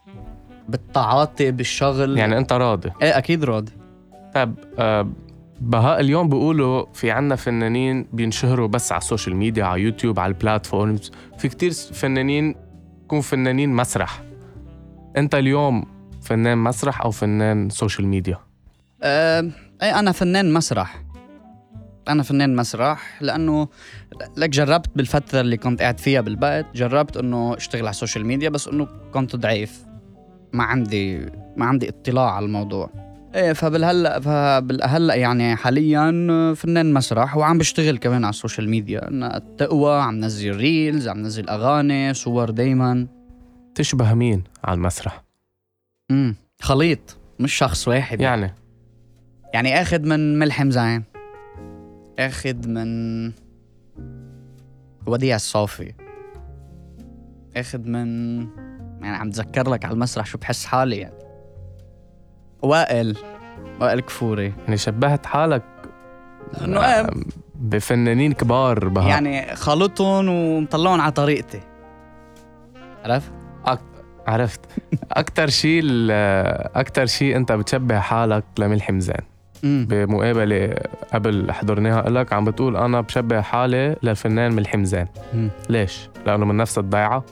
بالتعاطي 0.70 1.52
بالشغل. 1.52 2.18
يعني 2.18 2.38
أنت 2.38 2.54
راضي؟ 2.54 2.92
إيه 3.02 3.18
أكيد 3.18 3.44
راضي. 3.44 3.72
طيب 4.36 4.56
آه، 4.80 5.10
بهاء 5.62 6.00
اليوم 6.00 6.30
بيقولوا 6.30 6.86
في 6.94 7.12
عنا 7.12 7.36
فنانين 7.36 8.08
بينشهروا 8.14 8.68
بس 8.68 8.92
على 8.92 9.00
السوشيال 9.02 9.36
ميديا 9.36 9.64
على 9.66 9.82
يوتيوب 9.82 10.20
على 10.20 10.32
ال 10.32 10.39
platforms. 10.39 11.12
في 11.38 11.48
كتير 11.48 11.72
فنانين 11.72 12.56
يكون 13.04 13.22
فنانين 13.22 13.70
مسرح. 13.70 14.22
أنت 15.18 15.36
اليوم 15.36 15.86
فنان 16.30 16.58
مسرح 16.58 17.02
أو 17.02 17.12
فنان 17.12 17.70
سوشيال 17.70 18.08
ميديا 18.08 18.38
آه، 19.04 19.50
إيه 19.84 20.00
أنا 20.00 20.12
فنان 20.12 20.54
مسرح. 20.54 21.04
أنا 22.08 22.24
فنان 22.24 22.56
مسرح 22.56 23.22
لأنه 23.22 23.68
لك 24.38 24.50
جربت 24.50 24.90
بالفترة 24.96 25.42
اللي 25.42 25.58
كنت 25.58 25.82
قاعد 25.82 26.00
فيها 26.00 26.22
بالبيت 26.22 26.66
جربت 26.76 27.18
إنه 27.18 27.58
أشتغل 27.58 27.82
على 27.82 27.90
السوشيال 27.90 28.26
ميديا 28.26 28.50
بس 28.50 28.68
إنه 28.68 28.88
كنت 29.14 29.36
ضعيف. 29.36 29.86
ما 30.54 30.64
عندي 30.64 31.18
ما 31.58 31.66
عندي 31.66 31.90
اطلاع 31.90 32.32
على 32.32 32.46
الموضوع. 32.46 32.90
إيه 33.36 33.54
فبالهلأ 33.54 34.20
فبالهلأ 34.20 35.16
يعني 35.16 35.56
حاليا 35.56 36.12
فنان 36.54 36.94
مسرح 36.94 37.38
وعم 37.38 37.58
بشتغل 37.58 37.98
كمان 37.98 38.24
على 38.24 38.30
السوشيال 38.30 38.70
ميديا 38.70 39.08
إنه 39.08 39.24
لتقوى 39.24 40.02
عم 40.02 40.20
نزل 40.20 40.56
reels 40.56 41.08
عم 41.08 41.22
نزل 41.22 41.50
أغاني 41.50 42.14
صور 42.14 42.50
دايما. 42.50 43.08
تشبه 43.76 44.14
مين 44.14 44.44
على 44.64 44.78
المسرح؟ 44.78 45.29
امم 46.12 46.36
خليط 46.62 47.18
مش 47.40 47.54
شخص 47.54 47.88
واحد 47.88 48.22
يعني. 48.22 48.54
يعني؟ 49.54 49.82
اخذ 49.82 50.08
من 50.08 50.40
ملحم 50.40 50.72
زين 50.72 51.04
اخذ 52.20 52.68
من 52.68 53.32
وديع 55.08 55.36
الصافي. 55.36 55.94
اخذ 57.58 57.80
من 57.80 58.40
يعني 59.02 59.18
عم 59.18 59.30
تذكر 59.30 59.70
لك 59.70 59.86
على 59.86 59.94
المسرح 59.94 60.26
شو 60.26 60.38
بحس 60.38 60.66
حالي 60.66 60.98
يعني. 60.98 61.20
وائل 62.64 63.18
وائل 63.82 64.00
كفوري. 64.00 64.54
يعني 64.66 64.78
شبهت 64.78 65.26
حالك؟ 65.26 65.64
إنه 66.62 66.86
إيه 66.86 67.10
بفنانين 67.56 68.34
كبار 68.34 68.88
بهاء 68.88 69.08
يعني 69.08 69.56
خلطهم 69.56 70.30
ومطلعهم 70.30 71.02
على 71.02 71.12
طريقتي. 71.12 71.62
عرفت؟ 73.04 73.39
عرفت. 74.30 74.60
أكثر 75.12 75.48
شيء 75.50 75.82
أكثر 76.76 77.06
شيء 77.06 77.36
أنت 77.38 77.52
بتشبه 77.52 78.00
حالك 78.00 78.44
لملحم 78.60 79.00
زين 79.00 79.16
امم 79.64 79.86
بمقابلة 79.90 80.76
قبل 81.14 81.52
حضرناها 81.52 82.10
لك 82.10 82.34
عم 82.34 82.46
بتقول 82.46 82.78
أنا 82.78 83.02
بشبه 83.02 83.42
حالي 83.42 83.96
للفنان 84.04 84.52
ملحم 84.54 84.84
زين 84.84 85.06
مم. 85.34 85.50
ليش؟ 85.70 86.10
لأنه 86.26 86.46
من 86.46 86.58
نفس 86.58 86.78
الضيعة؟ 86.78 87.24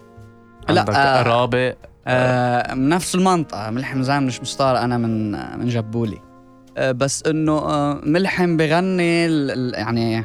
لا، 0.70 0.80
عندك 0.80 0.94
آه. 0.96 1.24
قرابه 1.24 1.74
آه 2.08 2.74
من 2.74 2.90
نفس 2.90 3.16
المنطقة. 3.16 3.70
ملحم 3.70 4.02
زين 4.02 4.24
مش 4.24 4.42
مستار 4.42 4.78
أنا 4.78 4.98
من 4.98 5.32
من 5.60 5.68
جبولي. 5.68 6.20
آه 6.78 6.92
بس 6.92 7.24
إنه 7.24 7.52
آه 7.58 8.02
ملحم 8.04 8.58
بغني 8.58 9.26
ال- 9.26 9.74
يعني 9.74 10.24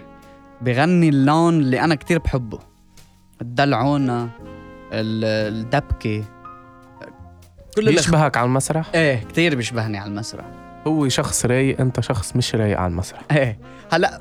بغني 0.63 1.09
اللون 1.09 1.55
اللي 1.55 1.81
أنا 1.81 1.95
كتير 1.95 2.19
بحبه. 2.19 2.59
الدلعونة 3.43 4.23
ال- 4.93 5.55
الدبكة. 5.55 6.25
كل 7.77 7.89
الأخ... 7.89 7.95
بيشبهك 8.05 8.37
على 8.37 8.47
المسرح؟ 8.47 8.91
إيه 8.95 9.17
كتير 9.29 9.55
بيشبهني 9.57 9.99
على 9.99 10.09
المسرح. 10.11 10.45
هو 10.87 11.09
شخص 11.09 11.47
رايق 11.47 11.81
أنت 11.81 12.01
شخص 12.01 12.37
مش 12.37 12.55
رايق 12.55 12.79
على 12.79 12.91
المسرح. 12.91 13.21
إيه. 13.31 13.59
هلا 13.93 14.21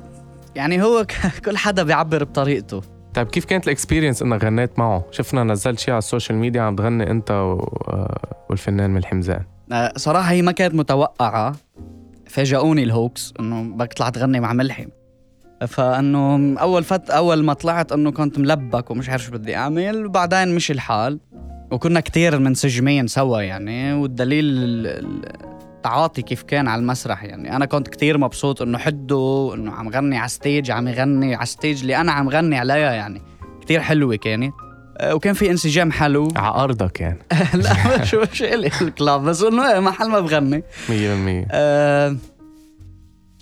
يعني 0.56 0.82
هو 0.82 1.04
ك- 1.04 1.32
كل 1.44 1.56
حدا 1.56 1.82
بيعبر 1.82 2.24
بطريقته. 2.24 2.82
طيب 3.14 3.26
كيف 3.26 3.44
كانت 3.44 3.64
ال 3.64 3.69
experience 3.69 4.22
إنك 4.22 4.44
غنيت 4.44 4.78
معه؟ 4.78 5.04
شفنا 5.10 5.44
نزلت 5.44 5.78
شيء 5.78 5.94
على 5.94 5.98
السوشيال 5.98 6.38
ميديا 6.38 6.62
عم 6.62 6.76
تغني 6.76 7.10
أنت 7.10 7.30
و... 7.30 7.58
آه، 7.88 8.18
والفنان 8.50 8.90
ملحم 8.90 9.20
زين 9.20 9.44
آه، 9.72 9.92
صراحة 9.96 10.30
هي 10.30 10.42
ما 10.42 10.52
كانت 10.52 10.74
متوقعة. 10.74 11.52
فاجئوني 12.26 12.82
الهوكس 12.82 13.34
إنه 13.40 13.62
بدك 13.76 13.92
تطلع 13.92 14.08
تغني 14.08 14.40
مع 14.40 14.52
ملحم. 14.52 14.86
فإنه 15.68 16.54
أول 16.60 16.84
فت 16.84 17.10
أول 17.10 17.44
ما 17.44 17.52
طلعت 17.52 17.92
إنه 17.92 18.10
كنت 18.10 18.38
ملبك 18.38 18.90
ومش 18.90 19.08
عارف 19.08 19.22
شو 19.22 19.30
بدي 19.32 19.56
أعمل 19.56 20.06
وبعدين 20.06 20.54
مشي 20.54 20.72
الحال. 20.72 21.20
وكنا 21.72 22.00
كتير 22.00 22.38
منسجمين 22.38 23.06
سوا 23.06 23.40
يعني 23.40 23.92
والدليل 23.94 24.44
ال- 24.44 24.86
ال- 24.86 25.52
التعاطي 25.76 26.22
كيف 26.22 26.42
كان 26.42 26.68
على 26.68 26.80
المسرح 26.80 27.24
يعني. 27.24 27.56
أنا 27.56 27.66
كنت 27.66 27.88
كتير 27.88 28.18
مبسوط 28.18 28.62
إنه 28.62 28.78
حده 28.78 29.50
إنه 29.54 29.72
عم 29.72 29.88
غني 29.88 30.18
على 30.18 30.28
stage 30.28 30.70
عم 30.70 30.88
يغني 30.88 31.34
على 31.34 31.46
stage 31.46 31.80
اللي 31.80 31.96
أنا 31.96 32.12
عم 32.12 32.28
غني 32.28 32.58
عليها 32.58 32.92
يعني. 32.92 33.22
كتير 33.60 33.80
حلوة 33.80 34.16
كانت. 34.16 34.52
آه، 34.98 35.14
وكان 35.14 35.34
في 35.34 35.50
انسجام 35.50 35.92
حلو. 35.92 36.28
على 36.36 36.54
ارضك 36.64 37.00
يعني 37.00 37.18
لا 37.54 38.04
شو 38.04 38.24
شو 38.32 38.44
إلي 38.44 38.70
الكلاب 38.82 39.22
بس 39.22 39.42
إنه 39.42 39.72
إيه، 39.72 39.80
محل 39.80 40.08
ما 40.08 40.20
بغني. 40.20 40.62
100% 40.88 41.46
أه 41.50 42.16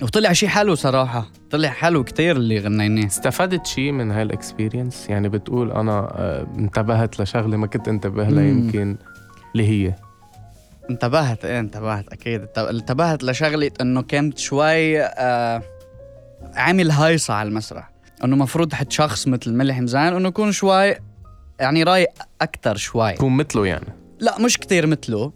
وطلع 0.02 0.32
شيء 0.32 0.48
حلو 0.48 0.74
صراحة. 0.74 1.26
طلع 1.50 1.68
حلو 1.68 2.04
كتير 2.04 2.36
اللي 2.36 2.58
غنيناه. 2.58 3.06
استفدت 3.06 3.66
شيء 3.66 3.92
من 3.92 4.10
هالاكسبيرينس 4.10 5.06
يعني 5.10 5.28
بتقول 5.28 5.72
أنا 5.72 5.98
آه، 6.18 6.46
انتبهت 6.58 7.20
لشغلة 7.20 7.56
ما 7.56 7.66
كنت 7.66 7.88
انتبه 7.88 8.24
لها. 8.28 8.42
يمكن 8.44 8.96
اللي 9.52 9.68
هي. 9.68 9.94
انتبهت 10.90 11.44
إيه 11.44 11.60
انتبهت 11.60 12.08
أكيد. 12.12 12.40
انت- 12.40 12.58
انتبهت 12.58 13.24
لشغلة 13.24 13.70
إنه 13.80 14.02
كنت 14.02 14.38
شوي 14.38 15.00
آه 15.02 15.62
عامل 16.54 16.90
هايصة 16.90 17.34
على 17.34 17.48
المسرح. 17.48 17.90
إنه 18.24 18.36
مفروض 18.36 18.72
حد 18.74 18.92
شخص 18.92 19.28
مثل 19.28 19.52
ملح 19.54 19.78
مزان 19.80 20.14
إنه 20.16 20.28
يكون 20.28 20.52
شوي 20.52 20.94
يعني 21.60 21.82
رايق 21.82 22.08
أكتر 22.42 22.76
شوي. 22.76 23.12
تكون 23.12 23.36
مثله 23.36 23.66
يعني. 23.66 23.86
لا 24.20 24.38
مش 24.40 24.58
كتير 24.58 24.86
مثله. 24.86 25.32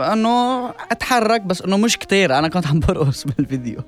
إنه 0.00 0.68
أتحرك 0.90 1.40
بس 1.40 1.62
إنه 1.62 1.76
مش 1.76 1.98
كتير. 1.98 2.38
أنا 2.38 2.48
كنت 2.48 2.66
عم 2.66 2.80
برقص 2.80 3.24
بالفيديو. 3.28 3.80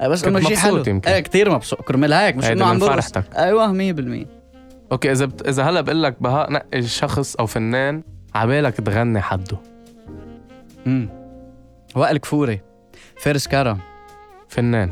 آه، 0.00 0.08
بس 0.08 0.24
إنه 0.24 0.40
شيء 0.40 0.56
حلو. 0.56 0.72
مبسوط 0.72 0.88
يمكن. 0.88 1.10
إيه 1.10 1.20
كتير 1.20 1.50
مبسوط. 1.50 1.80
كرمال 1.82 2.12
هيك 2.12 2.36
مش 2.36 2.44
إنه 2.44 2.64
عم 2.66 2.78
برقص. 2.78 2.92
فرحتك. 3.12 3.36
أيوه 3.36 3.92
100% 4.24 4.26
أوكي 4.92 5.12
إذا 5.12 5.24
بت... 5.26 5.48
إذا 5.48 5.62
هلأ 5.62 5.80
بقول 5.80 6.02
لك 6.02 6.22
بهاء 6.22 6.52
نقي 6.52 6.82
شخص 6.82 7.36
أو 7.36 7.46
فنان 7.46 8.02
عبالك 8.34 8.74
تغني 8.74 9.20
حده. 9.20 9.58
امم 10.86 11.08
وائل 11.96 12.16
كفوري 12.16 12.60
فارس 13.16 13.48
كرم. 13.48 13.78
فنان. 14.48 14.90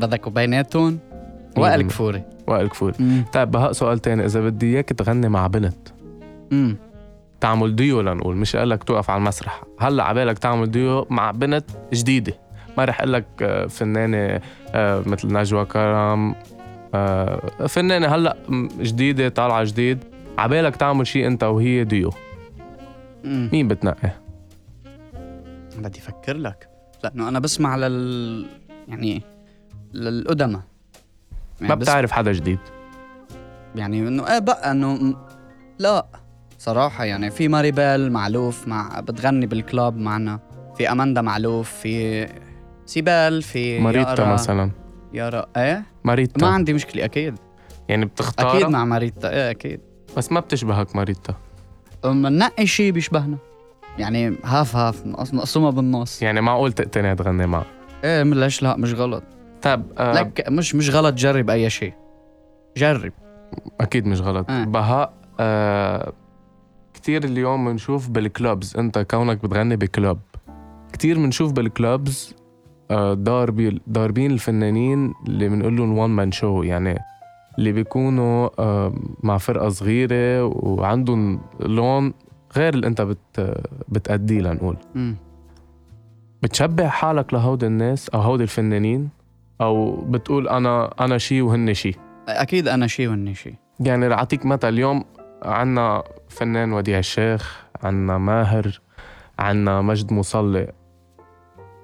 بدك 0.00 0.28
بيناتهم 0.28 0.98
وائل. 1.56 1.82
كفوري. 1.82 2.22
وائل 2.46 2.68
كفور 2.68 2.92
امم 3.00 3.24
طيب 3.32 3.50
بهاء 3.50 3.72
سؤال 3.72 3.98
تاني. 3.98 4.24
إذا 4.24 4.40
بدي 4.40 4.74
إياك 4.74 4.88
تغني 4.88 5.28
مع 5.28 5.46
بنت 5.46 5.88
امم 6.52 6.76
تعمل 7.40 7.76
ديو 7.76 8.00
لنقول 8.00 8.36
مش 8.36 8.56
أقول 8.56 8.70
لك 8.70 8.84
توقف 8.84 9.10
على 9.10 9.18
المسرح. 9.18 9.62
هلأ 9.80 10.04
عبالك 10.04 10.38
تعمل 10.38 10.70
ديو 10.70 11.06
مع 11.10 11.30
بنت 11.30 11.64
جديدة. 11.92 12.34
ما 12.78 12.84
رح 12.84 13.00
أقول 13.00 13.12
لك 13.12 13.26
آه، 13.42 13.66
فنانة 13.66 14.40
آه، 14.74 15.02
مثل 15.06 15.32
نجوى 15.32 15.64
كرم 15.64 16.34
آه، 16.94 17.66
فنانة 17.68 18.06
هلأ 18.14 18.36
جديدة 18.80 19.28
طالعة 19.28 19.64
جديد. 19.64 19.98
عبالك 20.38 20.76
تعمل 20.76 21.06
شيء 21.06 21.26
أنت 21.26 21.44
وهي 21.44 21.84
ديو. 21.84 22.10
مين 23.24 23.68
بتنقي؟ 23.68 24.10
بدي 25.78 25.98
أفكر 25.98 26.36
لك. 26.36 26.68
لأنه 27.04 27.28
أنا 27.28 27.38
بسمع 27.38 27.76
لل 27.76 28.46
يعني 28.88 29.22
للقدماء. 29.92 30.62
يعني 31.60 31.68
ما 31.68 31.74
بس- 31.74 31.82
بتعرف 31.88 32.12
حدا 32.12 32.32
جديد؟ 32.32 32.58
يعني 33.76 33.98
إنه 34.08 34.32
إيه 34.32 34.38
بقى 34.38 34.70
إنه 34.70 35.14
لا. 35.78 36.06
صراحة 36.64 37.04
يعني 37.04 37.30
في 37.30 37.48
ماريبيل 37.48 38.12
معلوف 38.12 38.68
مع 38.68 39.00
بتغني 39.00 39.46
بالكلاب 39.46 39.96
معنا. 39.96 40.40
في 40.76 40.92
أماندا 40.92 41.20
معلوف 41.22 41.70
في 41.72 42.26
سيبال 42.86 43.42
في 43.42 43.80
ماريتا 43.80 44.10
يارا. 44.10 44.32
مثلا. 44.32 44.70
يارا 45.12 45.46
إيه؟ 45.56 45.74
ما 45.74 45.84
ماريتا 46.04 46.46
عندي 46.46 46.72
مشكلة 46.72 47.04
أكيد. 47.04 47.34
يعني 47.88 48.04
بتختار 48.04 48.56
أكيد 48.56 48.66
مع 48.66 48.84
ماريتا 48.84 49.30
إيه 49.30 49.50
أكيد. 49.50 49.80
بس 50.16 50.32
ما 50.32 50.40
بتشبهك 50.40 50.96
ماريتا. 50.96 51.34
منقي 52.04 52.66
شيء 52.66 52.92
بيشبهنا. 52.92 53.36
يعني 53.98 54.36
هاف 54.44 54.76
هاف 54.76 55.06
نقسمها 55.06 55.70
بالنص. 55.70 56.22
يعني 56.22 56.40
معقول 56.40 56.72
تقتنع 56.72 57.14
تغني 57.14 57.46
معه. 57.46 57.64
إيه 58.04 58.22
ليش 58.22 58.62
لا؟ 58.62 58.76
مش 58.76 58.94
غلط. 58.94 59.22
طيب 59.62 59.82
آه 59.98 60.12
لك 60.12 60.44
مش 60.48 60.74
مش 60.74 60.90
غلط 60.90 61.14
جرب 61.14 61.50
أي 61.50 61.70
شيء 61.70 61.92
جرب. 62.76 63.12
أكيد 63.80 64.06
مش 64.06 64.20
غلط. 64.20 64.50
آه. 64.50 64.64
بهاء 64.64 65.12
آه 65.40 66.12
كتير 67.04 67.24
اليوم 67.24 67.64
بنشوف 67.64 68.08
بال 68.08 68.27
clubs 68.27 68.76
انت 68.76 68.98
كونك 68.98 69.44
بتغني 69.44 69.76
ب 69.76 69.84
club 69.84 70.18
كتير 70.92 71.18
بنشوف 71.18 71.52
بال 71.52 71.75
clubs 71.75 72.34
آه 72.90 73.14
ضاربي 73.14 73.80
ضاربين 73.90 74.30
الفنانين 74.30 75.14
اللي 75.26 75.48
بنقول 75.48 75.76
لهم 75.76 75.98
one 75.98 76.10
man 76.10 76.32
show 76.32 76.62
يعني 76.62 76.98
اللي 77.58 77.72
بيكونوا 77.72 78.48
آه 78.58 78.94
مع 79.22 79.38
فرقة 79.38 79.68
صغيرة 79.68 80.44
وعندهم 80.44 81.40
لون 81.60 82.14
غير 82.56 82.74
اللي 82.74 82.86
انت 82.86 83.02
بت 83.02 83.56
بتأديه 83.88 84.40
لنقول. 84.40 84.76
بتشبه 86.42 86.88
حالك 86.88 87.34
لهود 87.34 87.64
الناس 87.64 88.08
أو 88.08 88.20
هود 88.20 88.40
الفنانين 88.40 89.08
أو 89.60 89.96
بتقول 89.96 90.48
أنا 90.48 90.94
أنا 91.00 91.18
شي 91.18 91.42
وهن 91.42 91.74
شي. 91.74 91.92
أكيد 92.28 92.68
أنا 92.68 92.86
شيء 92.86 93.08
وهني 93.08 93.34
شيء 93.34 93.54
يعني 93.80 94.06
رح 94.08 94.18
أعطيك 94.18 94.46
مثل. 94.46 94.68
اليوم 94.68 95.04
عنا 95.44 96.04
فنان 96.28 96.72
وديع 96.72 96.98
الشيخ 96.98 97.64
عنا 97.82 98.18
ماهر 98.18 98.80
عنا 99.38 99.82
مجد 99.82 100.12
مصلي. 100.12 100.72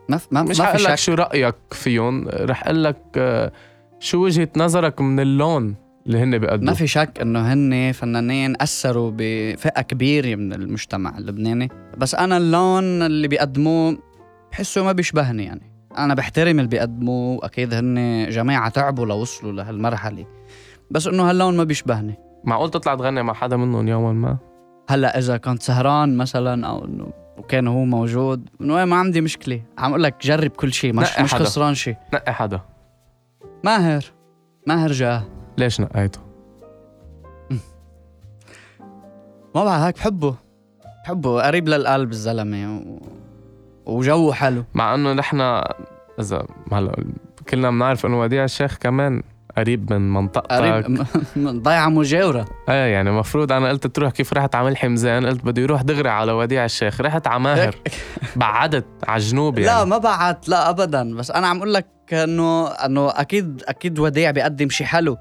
ما 0.08 0.20
ما, 0.30 0.42
مش 0.42 0.60
ما 0.60 0.76
في 0.76 0.82
لك 0.82 0.94
شو 0.94 1.14
رأيك 1.14 1.54
فيهم 1.70 2.28
رح 2.28 2.64
أقول 2.64 2.84
لك 2.84 2.96
آه، 3.16 3.52
شو 4.00 4.24
وجهة 4.24 4.48
نظرك 4.56 5.00
من 5.00 5.20
اللون 5.20 5.74
اللي 6.06 6.18
هن 6.18 6.38
بيقدموا 6.38 6.70
ما 6.70 6.74
في 6.74 6.86
شك 6.86 7.18
إنه 7.20 7.52
هن 7.52 7.92
فنانين 7.92 8.54
أثروا 8.60 9.12
بفئة 9.16 9.82
كبيرة 9.82 10.34
من 10.34 10.52
المجتمع 10.52 11.18
اللبناني. 11.18 11.68
بس 11.98 12.14
أنا 12.14 12.36
اللون 12.36 13.02
اللي 13.02 13.28
بيقدموه 13.28 13.98
بحسه 14.52 14.84
ما 14.84 14.92
بيشبهني 14.92 15.44
يعني. 15.44 15.72
أنا 15.98 16.14
بحترم 16.14 16.58
اللي 16.58 16.68
بيقدموه 16.68 17.36
وأكيد 17.36 17.74
هن 17.74 18.26
جماعة 18.30 18.68
تعبوا 18.68 19.06
لوصلوا 19.06 19.52
لهالمرحلة. 19.52 20.26
بس 20.90 21.06
إنه 21.06 21.30
هاللون 21.30 21.56
ما 21.56 21.64
بيشبهني. 21.64 22.29
معقول 22.44 22.70
تطلع 22.70 22.94
تغني 22.94 23.22
مع 23.22 23.34
حدا 23.34 23.56
منهم 23.56 23.88
يوما 23.88 24.12
ما؟ 24.12 24.38
هلأ 24.88 25.18
إذا 25.18 25.36
كنت 25.36 25.62
سهران 25.62 26.16
مثلا 26.16 26.66
أو 26.66 26.84
إنه 26.84 27.12
وكان 27.38 27.68
هو 27.68 27.84
موجود 27.84 28.48
إنه 28.60 28.78
إيه 28.78 28.84
ما 28.84 28.96
عندي 28.96 29.20
مشكلة. 29.20 29.62
عم 29.78 29.90
أقول 29.90 30.02
لك 30.02 30.14
جرب 30.22 30.50
كل 30.50 30.72
شيء 30.72 30.92
مش 30.92 31.18
مش 31.18 31.34
حدا. 31.34 31.44
خسران 31.44 31.74
شيء. 31.74 31.96
نقي 32.14 32.34
حدا. 32.34 32.60
ماهر. 33.64 34.04
ماهر 34.66 34.92
جاه. 34.92 35.22
ليش 35.58 35.80
نقيته؟ 35.80 36.20
ما 39.54 39.64
بعرف 39.64 39.82
هيك 39.82 39.94
بحبه. 39.94 40.34
بحبه. 41.04 41.42
قريب 41.42 41.68
للقلب 41.68 42.10
الزلمة 42.10 42.78
و... 42.78 43.00
وجوه 43.86 44.32
حلو. 44.32 44.64
مع 44.74 44.94
إنه 44.94 45.12
نحن 45.12 45.40
إذا 46.20 46.46
هلأ 46.72 47.04
كلنا 47.48 47.70
بنعرف 47.70 48.06
إنه 48.06 48.20
وديع 48.20 48.44
الشيخ 48.44 48.76
كمان 48.76 49.22
قريب 49.60 49.92
من 49.92 50.12
منطقتك. 50.12 50.52
قريب 50.52 51.06
ضيعة 51.62 51.88
مجاورة. 51.88 52.44
إيه 52.68 52.92
يعني 52.92 53.10
المفروض 53.10 53.52
أنا 53.52 53.68
قلت 53.68 53.86
تروح 53.86 54.12
كيف 54.12 54.32
رحت 54.32 54.54
على 54.54 54.66
ملحي 54.66 54.88
مزان 54.88 55.26
قلت 55.26 55.44
بدي 55.44 55.60
يروح 55.60 55.82
دغري 55.82 56.08
على 56.08 56.32
وديع 56.32 56.64
الشيخ 56.64 57.00
رحت 57.00 57.26
على 57.26 57.40
ماهر 57.40 57.74
بعدت 58.36 58.86
على 59.08 59.16
الجنوب 59.22 59.58
يعني. 59.58 59.78
لا 59.78 59.84
ما 59.84 59.98
بعت 59.98 60.48
لا 60.48 60.70
ابدا. 60.70 61.14
بس 61.16 61.30
أنا 61.30 61.46
عم 61.46 61.56
أقول 61.56 61.74
لك 61.74 61.86
إنه 62.12 62.68
إنه 62.68 63.10
أكيد 63.10 63.62
أكيد 63.68 63.98
وديع 63.98 64.30
بيقدم 64.30 64.68
شيء 64.68 64.86
حلو 64.86 65.16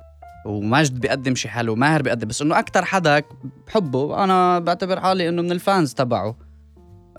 ومجد 0.46 1.00
بيقدم 1.00 1.36
شيء 1.36 1.52
حلو 1.52 1.76
ماهر 1.76 2.02
بيقدم. 2.02 2.28
بس 2.28 2.42
إنه 2.42 2.60
أكثر 2.60 2.86
حدا 2.86 3.22
بحبه 3.68 4.24
أنا 4.24 4.60
بعتبر 4.60 5.00
حالي 5.00 5.30
إنه 5.30 5.42
من 5.42 5.52
ال 5.52 5.60
fans 5.60 5.94
تبعه. 5.94 6.36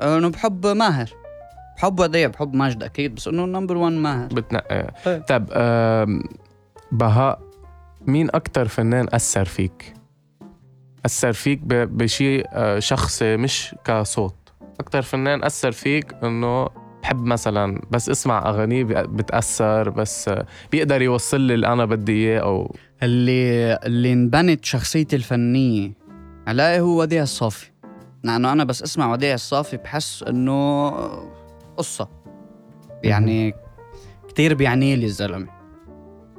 إنه 0.02 0.28
بحب 0.28 0.66
ماهر. 0.66 1.11
بحب 1.76 2.00
وديع 2.00 2.28
بحب 2.28 2.54
مجد 2.54 2.83
أكيد. 2.83 3.14
بس 3.14 3.28
إنه 3.28 3.44
number 3.44 3.76
1 3.76 3.92
ماهر. 3.92 4.26
بتنقي. 4.26 4.90
إيه. 5.06 5.18
طيب 5.18 5.46
بهاء 6.92 7.40
مين 8.07 8.29
أكتر 8.35 8.68
فنان 8.68 9.07
أثر 9.12 9.44
فيك؟ 9.44 9.94
أثر 11.07 11.33
فيك 11.33 11.61
بشيء 11.64 12.46
آه، 12.53 12.79
شخصي 12.79 13.37
مش 13.37 13.74
كصوت. 13.85 14.35
أكتر 14.81 15.03
فنان 15.03 15.44
أثر 15.44 15.72
فيك 15.72 16.14
إنه 16.24 16.68
بحب 17.03 17.24
مثلا 17.24 17.83
بس 17.90 18.09
اسمع 18.11 18.48
أغانيه 18.50 18.85
بي- 18.85 19.03
بتأثر 19.03 19.90
بس 19.90 20.29
آه، 20.29 20.46
بيقدر 20.72 21.03
يوصل 21.03 21.40
لي 21.40 21.55
اللي 21.55 21.66
أنا 21.66 21.85
بدي 21.85 22.12
إياه 22.12 22.40
أو 22.40 22.76
اللي 23.03 23.74
اللي 23.85 24.12
انبنت 24.12 24.64
شخصيتي 24.64 25.16
الفنية. 25.16 25.92
عليه 26.46 26.81
هو 26.81 27.00
وديع 27.00 27.22
الصافي. 27.22 27.70
لأنه 28.24 28.53
أنا 28.53 28.64
بس 28.64 28.83
أسمع 28.83 29.12
وديع 29.12 29.35
الصافي 29.35 29.76
بحس 29.76 30.22
إنه 30.22 30.90
قصة. 31.76 32.09
يعني 33.05 33.55
كتير 34.29 34.55
بيعني 34.55 34.96
لي 34.96 35.07
الزلمة. 35.07 35.59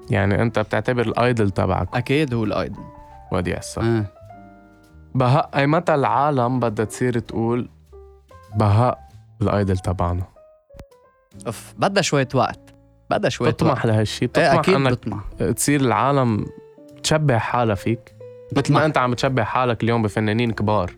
يعني 0.10 0.42
أنت 0.42 0.60
بتعتبر 0.60 1.02
الأيدل 1.02 1.50
تبعك. 1.50 1.96
أكيد 1.96 2.34
هو 2.34 2.44
الأيدل. 2.44 2.80
وديع 3.32 3.58
الصف 3.58 3.84
آه. 3.84 4.06
بهاء 5.16 5.50
أي 5.56 5.68
متى 5.68 5.96
العالم 5.96 6.60
بدها 6.60 6.86
تصير 6.86 7.20
تقول 7.20 7.70
بهاء 8.56 9.00
الأيدل 9.42 9.78
تبعنا؟ 9.78 10.24
أوف 11.48 11.74
بدها 11.78 12.02
شوية 12.02 12.28
وقت. 12.34 12.60
بدها 13.10 13.30
شوي 13.30 13.52
تطمح 13.52 13.86
لهالشي 13.86 14.26
إيه 14.26 14.32
تطمح 14.32 14.60
أكيد 14.60 14.76
إنك 14.76 14.92
بطمح. 14.92 15.24
تصير 15.56 15.82
العالم 15.82 16.46
تشبه 17.04 17.38
حالها 17.38 17.76
فيك. 17.76 18.16
مثل. 18.58 18.74
ما 18.74 18.86
أنت 18.86 18.98
عم 18.98 19.14
تشبه 19.14 19.44
حالك 19.44 19.84
اليوم 19.84 20.02
بفنانين 20.02 20.52
كبار. 20.52 20.96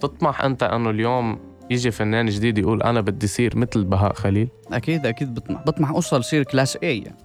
تطمح 0.00 0.44
أنت 0.44 0.62
إنه 0.62 0.90
اليوم 0.90 1.38
يجي 1.70 1.90
فنان 1.90 2.26
جديد 2.26 2.58
يقول 2.58 2.82
أنا 2.82 3.00
بدي 3.00 3.26
صير 3.26 3.56
مثل 3.56 3.84
بهاء 3.84 4.12
خليل؟ 4.12 4.48
أكيد 4.72 5.06
أكيد 5.06 5.34
بطمح. 5.34 5.62
بطمح 5.62 5.90
أوصل 5.90 6.24
صير 6.24 6.42
كلاس 6.42 6.78
اي 6.82 6.98
يعني. 6.98 7.16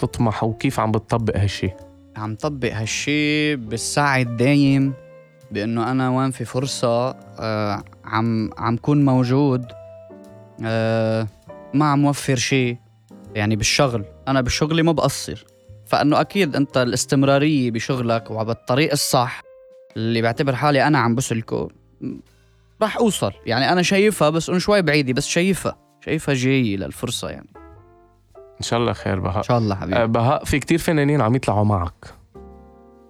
تطمح 0.00 0.44
وكيف 0.44 0.80
عم 0.80 0.92
بتطبق 0.92 1.36
هالشي؟ 1.36 1.70
عم 2.16 2.34
طبق 2.36 2.72
هالشي 2.72 3.56
بالسعد 3.56 4.36
دايم 4.36 4.92
بأنه 5.50 5.90
أنا 5.90 6.10
وين 6.10 6.30
في 6.30 6.44
فرصة 6.44 7.10
آه 7.40 7.84
عم 8.04 8.50
عم 8.58 8.76
كون 8.76 9.04
موجود 9.04 9.64
آه 10.64 11.26
ما 11.74 11.84
عم 11.84 12.04
وفر 12.04 12.36
شيء 12.36 12.76
يعني 13.34 13.56
بالشغل. 13.56 14.04
أنا 14.28 14.40
بشغلي 14.40 14.82
ما 14.82 14.92
بقصر. 14.92 15.44
فأنه 15.86 16.20
أكيد 16.20 16.56
أنت 16.56 16.76
الاستمرارية 16.76 17.70
بشغلك 17.70 18.30
وبالطريق 18.30 18.92
الصح 18.92 19.42
اللي 19.96 20.22
بعتبر 20.22 20.54
حالي 20.54 20.86
أنا 20.86 20.98
عم 20.98 21.14
بسلكه 21.14 21.68
راح 22.82 22.96
أوصل. 22.96 23.32
يعني 23.46 23.72
أنا 23.72 23.82
شايفها 23.82 24.30
بس 24.30 24.48
إنه 24.48 24.58
شوي 24.58 24.82
بعيدة 24.82 25.12
بس 25.12 25.26
شايفها 25.26 25.78
شايفها 26.04 26.34
جاي 26.34 26.76
للفرصة 26.76 27.30
يعني. 27.30 27.59
إن 28.60 28.64
شاء 28.64 28.80
الله 28.80 28.92
خير 28.92 29.20
بهاء. 29.20 29.38
إن 29.38 29.42
شاء 29.42 29.58
الله 29.58 29.74
آه، 29.74 29.78
حبيبي 29.78 30.06
بهاء 30.06 30.44
في 30.44 30.58
كتير 30.58 30.78
فنانين 30.78 31.20
عم 31.20 31.34
يطلعوا 31.34 31.64
معك. 31.64 32.14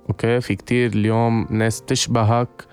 أوكي؟ 0.08 0.40
في 0.40 0.54
كتير 0.54 0.90
اليوم 0.90 1.46
ناس 1.50 1.80
بتشبهك 1.80 2.66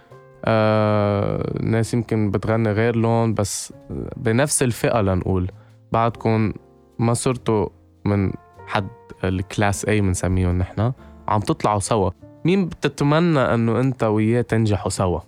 آه، 0.46 1.54
ناس 1.64 1.94
يمكن 1.94 2.32
بتغني 2.32 2.72
غير 2.72 2.96
لون 2.96 3.34
بس 3.34 3.74
بنفس 4.18 4.64
الفئة 4.64 5.02
لنقول. 5.02 5.52
بعدكم 5.92 6.54
ما 7.00 7.14
صرتوا 7.14 7.70
من 8.06 8.32
حد 8.68 8.88
ال 9.24 9.34
class 9.34 9.86
A 9.86 10.02
بنسميهم 10.02 10.58
نحن. 10.58 10.92
عم 11.28 11.40
تطلعوا 11.40 11.80
سوا. 11.80 12.12
مين 12.46 12.66
بتتمنى 12.66 13.40
إنه 13.40 13.80
أنت 13.80 14.04
وياه 14.04 14.42
تنجحوا 14.42 14.90
سوا؟ 14.90 15.20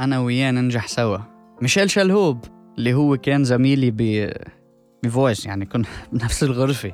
أنا 0.00 0.20
وياه 0.20 0.50
ننجح 0.50 0.88
سوا. 0.88 1.18
ميشيل 1.62 1.90
شلهوب 1.90 2.44
اللي 2.78 2.94
هو 2.94 3.16
كان 3.16 3.44
زميلي 3.44 3.90
ب 3.90 4.32
بفويس 5.04 5.46
يعني 5.46 5.66
كنا 5.66 5.84
بنفس 6.12 6.42
الغرفة. 6.42 6.92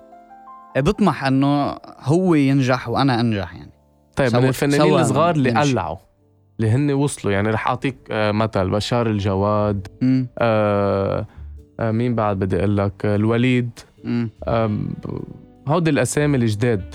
بطمح 0.77 1.25
إنه 1.25 1.77
هو 2.01 2.35
ينجح 2.35 2.88
وأنا 2.88 3.21
أنجح 3.21 3.55
يعني. 3.55 3.73
طيب 4.16 4.37
من 4.37 4.44
الفنانين 4.49 4.94
الصغار 4.94 5.35
اللي. 5.35 5.51
قلعوا 5.51 5.97
اللي 6.61 6.71
هن 6.71 6.90
وصلوا 6.90 7.33
يعني 7.33 7.51
رح 7.51 7.68
أعطيك 7.68 7.97
آه، 8.11 8.33
مثل 8.33 8.71
بشار 8.71 9.07
الجواد 9.07 9.87
آه 10.38 11.27
آه 11.81 11.90
مين 11.90 12.14
بعد 12.14 12.38
بدي 12.38 12.59
أقول 12.59 12.77
لك؟ 12.77 13.07
آه، 13.07 13.16
الوليد. 13.16 13.71
هودي 15.68 15.90
الأسامي 15.90 16.37
الجداد. 16.37 16.94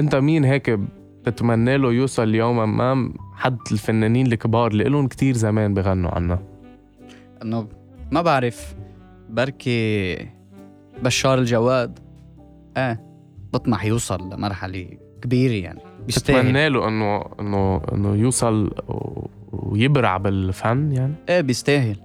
أنت 0.00 0.14
مين 0.16 0.44
هيك 0.44 0.70
بتتمنى 0.70 1.76
له 1.76 1.92
يوصل 1.92 2.34
يوما 2.34 2.66
ما 2.66 3.12
حد 3.34 3.58
الفنانين 3.72 4.26
الكبار 4.26 4.70
اللي 4.70 4.84
لهم 4.84 5.08
كتير 5.08 5.34
زمان 5.34 5.74
بغنوا 5.74 6.10
عنا 6.10 6.38
إنه 7.42 7.68
ما 8.10 8.22
بعرف. 8.22 8.74
بركي 9.30 10.16
بشار 11.02 11.38
الجواد. 11.38 11.98
إيه 12.76 13.00
بطمح 13.52 13.84
يوصل 13.84 14.30
لمرحلة 14.32 14.88
كبيرة 15.22 15.64
يعني. 15.64 15.80
بيستاهل. 16.06 16.38
بتتمنى 16.38 16.68
له 16.68 16.88
إنه 16.88 17.24
إنه 17.40 17.80
إنه 17.92 18.14
يوصل 18.14 18.70
ويبرع 19.52 20.16
بالفن 20.16 20.92
يعني؟ 20.92 21.14
إيه 21.28 21.40
بيستاهل. 21.40 21.96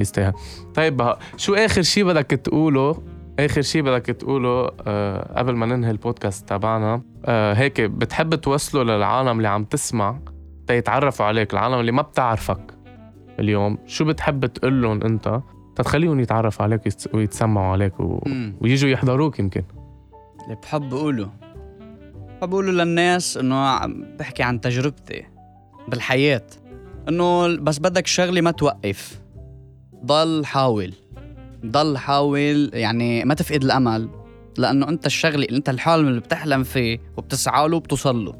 يستاهل 0.00 0.32
طيب 0.74 1.12
شو 1.36 1.54
آخر 1.54 1.82
شيء 1.82 2.04
بدك 2.04 2.26
تقوله؟ 2.26 3.02
آخر 3.38 3.62
شيء 3.62 3.82
بدك 3.82 4.06
تقوله 4.06 4.70
آه 4.86 5.38
قبل 5.38 5.54
ما 5.54 5.66
ننهي 5.66 5.90
البودكاست 5.90 6.48
تبعنا 6.48 7.02
آه 7.24 7.54
هيك 7.54 7.80
بتحب 7.80 8.34
توصله 8.34 8.82
للعالم 8.82 9.36
اللي 9.36 9.48
عم 9.48 9.64
تسمع 9.64 10.18
تيتعرفوا 10.66 11.26
عليك 11.26 11.52
العالم 11.52 11.80
اللي 11.80 11.92
ما 11.92 12.02
بتعرفك 12.02 12.74
اليوم؟ 13.40 13.78
شو 13.86 14.04
بتحب 14.04 14.46
تقول 14.46 14.82
لهم 14.82 15.02
أنت؟ 15.02 15.40
تتخليهم 15.76 16.20
يتعرفوا 16.20 16.62
عليك 16.64 16.80
ويتس- 16.88 17.14
ويتسمعوا 17.14 17.72
عليك 17.72 18.00
و... 18.00 18.20
مم. 18.26 18.54
ويجوا 18.60 18.90
يحضروك 18.90 19.38
يمكن. 19.38 19.62
اللي 20.44 20.56
بحب 20.62 20.94
أقوله. 20.94 21.30
بحب 22.40 22.54
أقوله 22.54 22.72
للناس 22.72 23.36
إنه 23.36 23.54
عم 23.56 24.04
بحكي 24.18 24.42
عن 24.42 24.60
تجربتي 24.60 25.24
بالحياة. 25.88 26.46
إنه 27.08 27.56
بس 27.56 27.78
بدك 27.78 28.06
شغلة 28.06 28.40
ما 28.40 28.50
توقف. 28.50 29.20
ضل 30.04 30.46
حاول. 30.46 30.94
ضل 31.66 31.98
حاول 31.98 32.70
يعني 32.74 33.24
ما 33.24 33.34
تفقد 33.34 33.64
الأمل. 33.64 34.08
لأنه 34.58 34.88
أنت 34.88 35.06
الشغلة 35.06 35.46
أنت 35.50 35.68
الحلم 35.68 36.08
اللي 36.08 36.20
بتحلم 36.20 36.62
فيه 36.62 36.98
وبتسعى 37.16 37.68
له 37.68 37.76
وبتوصل 37.76 38.24
له. 38.24 38.34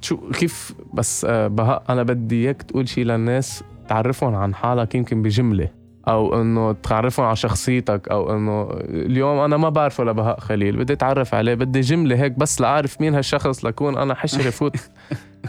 شو 0.00 0.16
كيف 0.30 0.74
بس 0.94 1.24
آه 1.24 1.46
بهاء 1.48 1.82
أنا 1.88 2.02
بدي 2.02 2.44
إياك 2.44 2.62
تقول 2.62 2.88
شيء 2.88 3.04
للناس 3.04 3.62
تعرفهم 3.90 4.34
عن 4.34 4.54
حالك 4.54 4.94
يمكن 4.94 5.22
بجملة 5.22 5.68
أو 6.08 6.42
إنه 6.42 6.72
تعرفهم 6.72 7.26
على 7.26 7.36
شخصيتك 7.36 8.08
أو 8.08 8.36
إنه 8.36 8.68
اليوم 8.84 9.38
أنا 9.38 9.56
ما 9.56 9.68
بعرفه 9.68 10.04
لبهاء 10.04 10.40
خليل 10.40 10.76
بدي 10.76 10.92
أتعرف 10.92 11.34
عليه 11.34 11.54
بدي 11.54 11.80
جملة 11.80 12.16
هيك 12.16 12.32
بس 12.32 12.60
لأعرف 12.60 13.00
مين 13.00 13.14
هالشخص 13.14 13.64
لكون 13.64 13.98
أنا 13.98 14.14
حشري 14.14 14.50
فوت. 14.60 14.76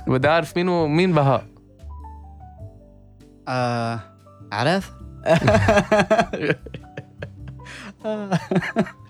بدي 0.08 0.28
أعرف 0.28 0.58
مين 0.58 0.70
هو 0.70 0.88
مين 0.88 1.14
بهاء. 1.14 1.46
آه 3.48 4.00
عرف؟ 4.52 4.94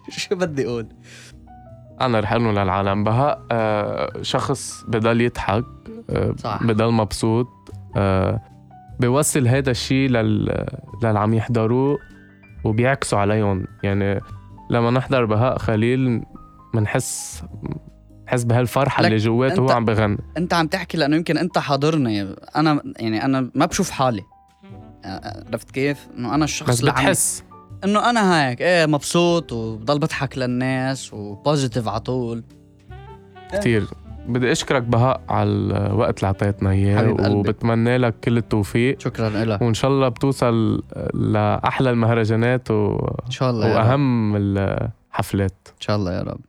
شو 0.09 0.35
بدي 0.35 0.67
أقول؟ 0.67 0.87
أنا 2.01 2.19
رح 2.19 2.33
أقول 2.33 2.55
للعالم 2.55 3.03
بهاء 3.03 3.41
آه 3.51 4.21
شخص 4.21 4.83
بضل 4.87 5.21
يضحك 5.21 5.65
آه 6.09 6.33
صح. 6.37 6.63
بضل 6.63 6.91
مبسوط 6.91 7.47
آه 7.95 8.50
بيوصل 9.01 9.47
هذا 9.47 9.71
الشيء 9.71 10.09
لل 10.09 10.65
للي 11.03 11.19
عم 11.19 11.33
يحضروه 11.33 11.99
وبيعكسوا 12.63 13.19
عليهم. 13.19 13.67
يعني 13.83 14.21
لما 14.69 14.91
نحضر 14.91 15.25
بهاء 15.25 15.57
خليل 15.57 16.23
بنحس 16.73 17.43
بنحس 18.23 18.43
بهالفرحة 18.43 19.05
اللي 19.05 19.17
جواته 19.17 19.59
هو 19.59 19.71
عم 19.71 19.85
بغني. 19.85 20.17
أنت 20.37 20.53
عم 20.53 20.67
تحكي 20.67 20.97
لأنه 20.97 21.15
يمكن 21.15 21.37
أنت 21.37 21.57
حاضرني. 21.57 22.35
أنا 22.55 22.81
يعني 22.99 23.25
أنا 23.25 23.51
ما 23.55 23.65
بشوف 23.65 23.89
حالي. 23.89 24.23
عرفت 25.05 25.71
كيف؟ 25.71 26.07
إنه 26.17 26.35
أنا 26.35 26.45
الشخص 26.45 26.69
بس 26.69 26.79
اللي 26.79 26.91
بتحس. 26.91 27.43
إنه 27.83 28.09
أنا 28.09 28.49
هيك 28.49 28.61
إيه 28.61 28.85
مبسوط 28.85 29.51
وبضل 29.51 29.99
بضحك 29.99 30.37
للناس 30.37 31.13
وبوزيتيف 31.13 31.87
على 31.87 31.99
طول. 31.99 32.43
كثير 33.51 33.87
بدي 34.27 34.51
أشكرك 34.51 34.81
بهاء 34.81 35.21
على 35.29 35.49
الوقت 35.49 36.17
اللي 36.17 36.27
أعطيتنا 36.27 36.69
إياه. 36.71 37.31
وبتمنى 37.31 37.97
لك 37.97 38.15
كل 38.23 38.37
التوفيق. 38.37 38.99
شكرا 38.99 39.29
لك 39.29 39.61
وإن 39.61 39.73
شاء 39.73 39.91
الله 39.91 40.07
بتوصل 40.09 40.83
لأحلى 41.13 41.89
المهرجانات 41.89 42.71
و... 42.71 42.97
إن 43.25 43.31
شاء 43.31 43.49
الله 43.49 43.75
وأهم 43.75 44.35
الحفلات. 44.35 45.67
إن 45.67 45.81
شاء 45.81 45.95
الله 45.95 46.13
يا 46.13 46.21
رب. 46.21 46.39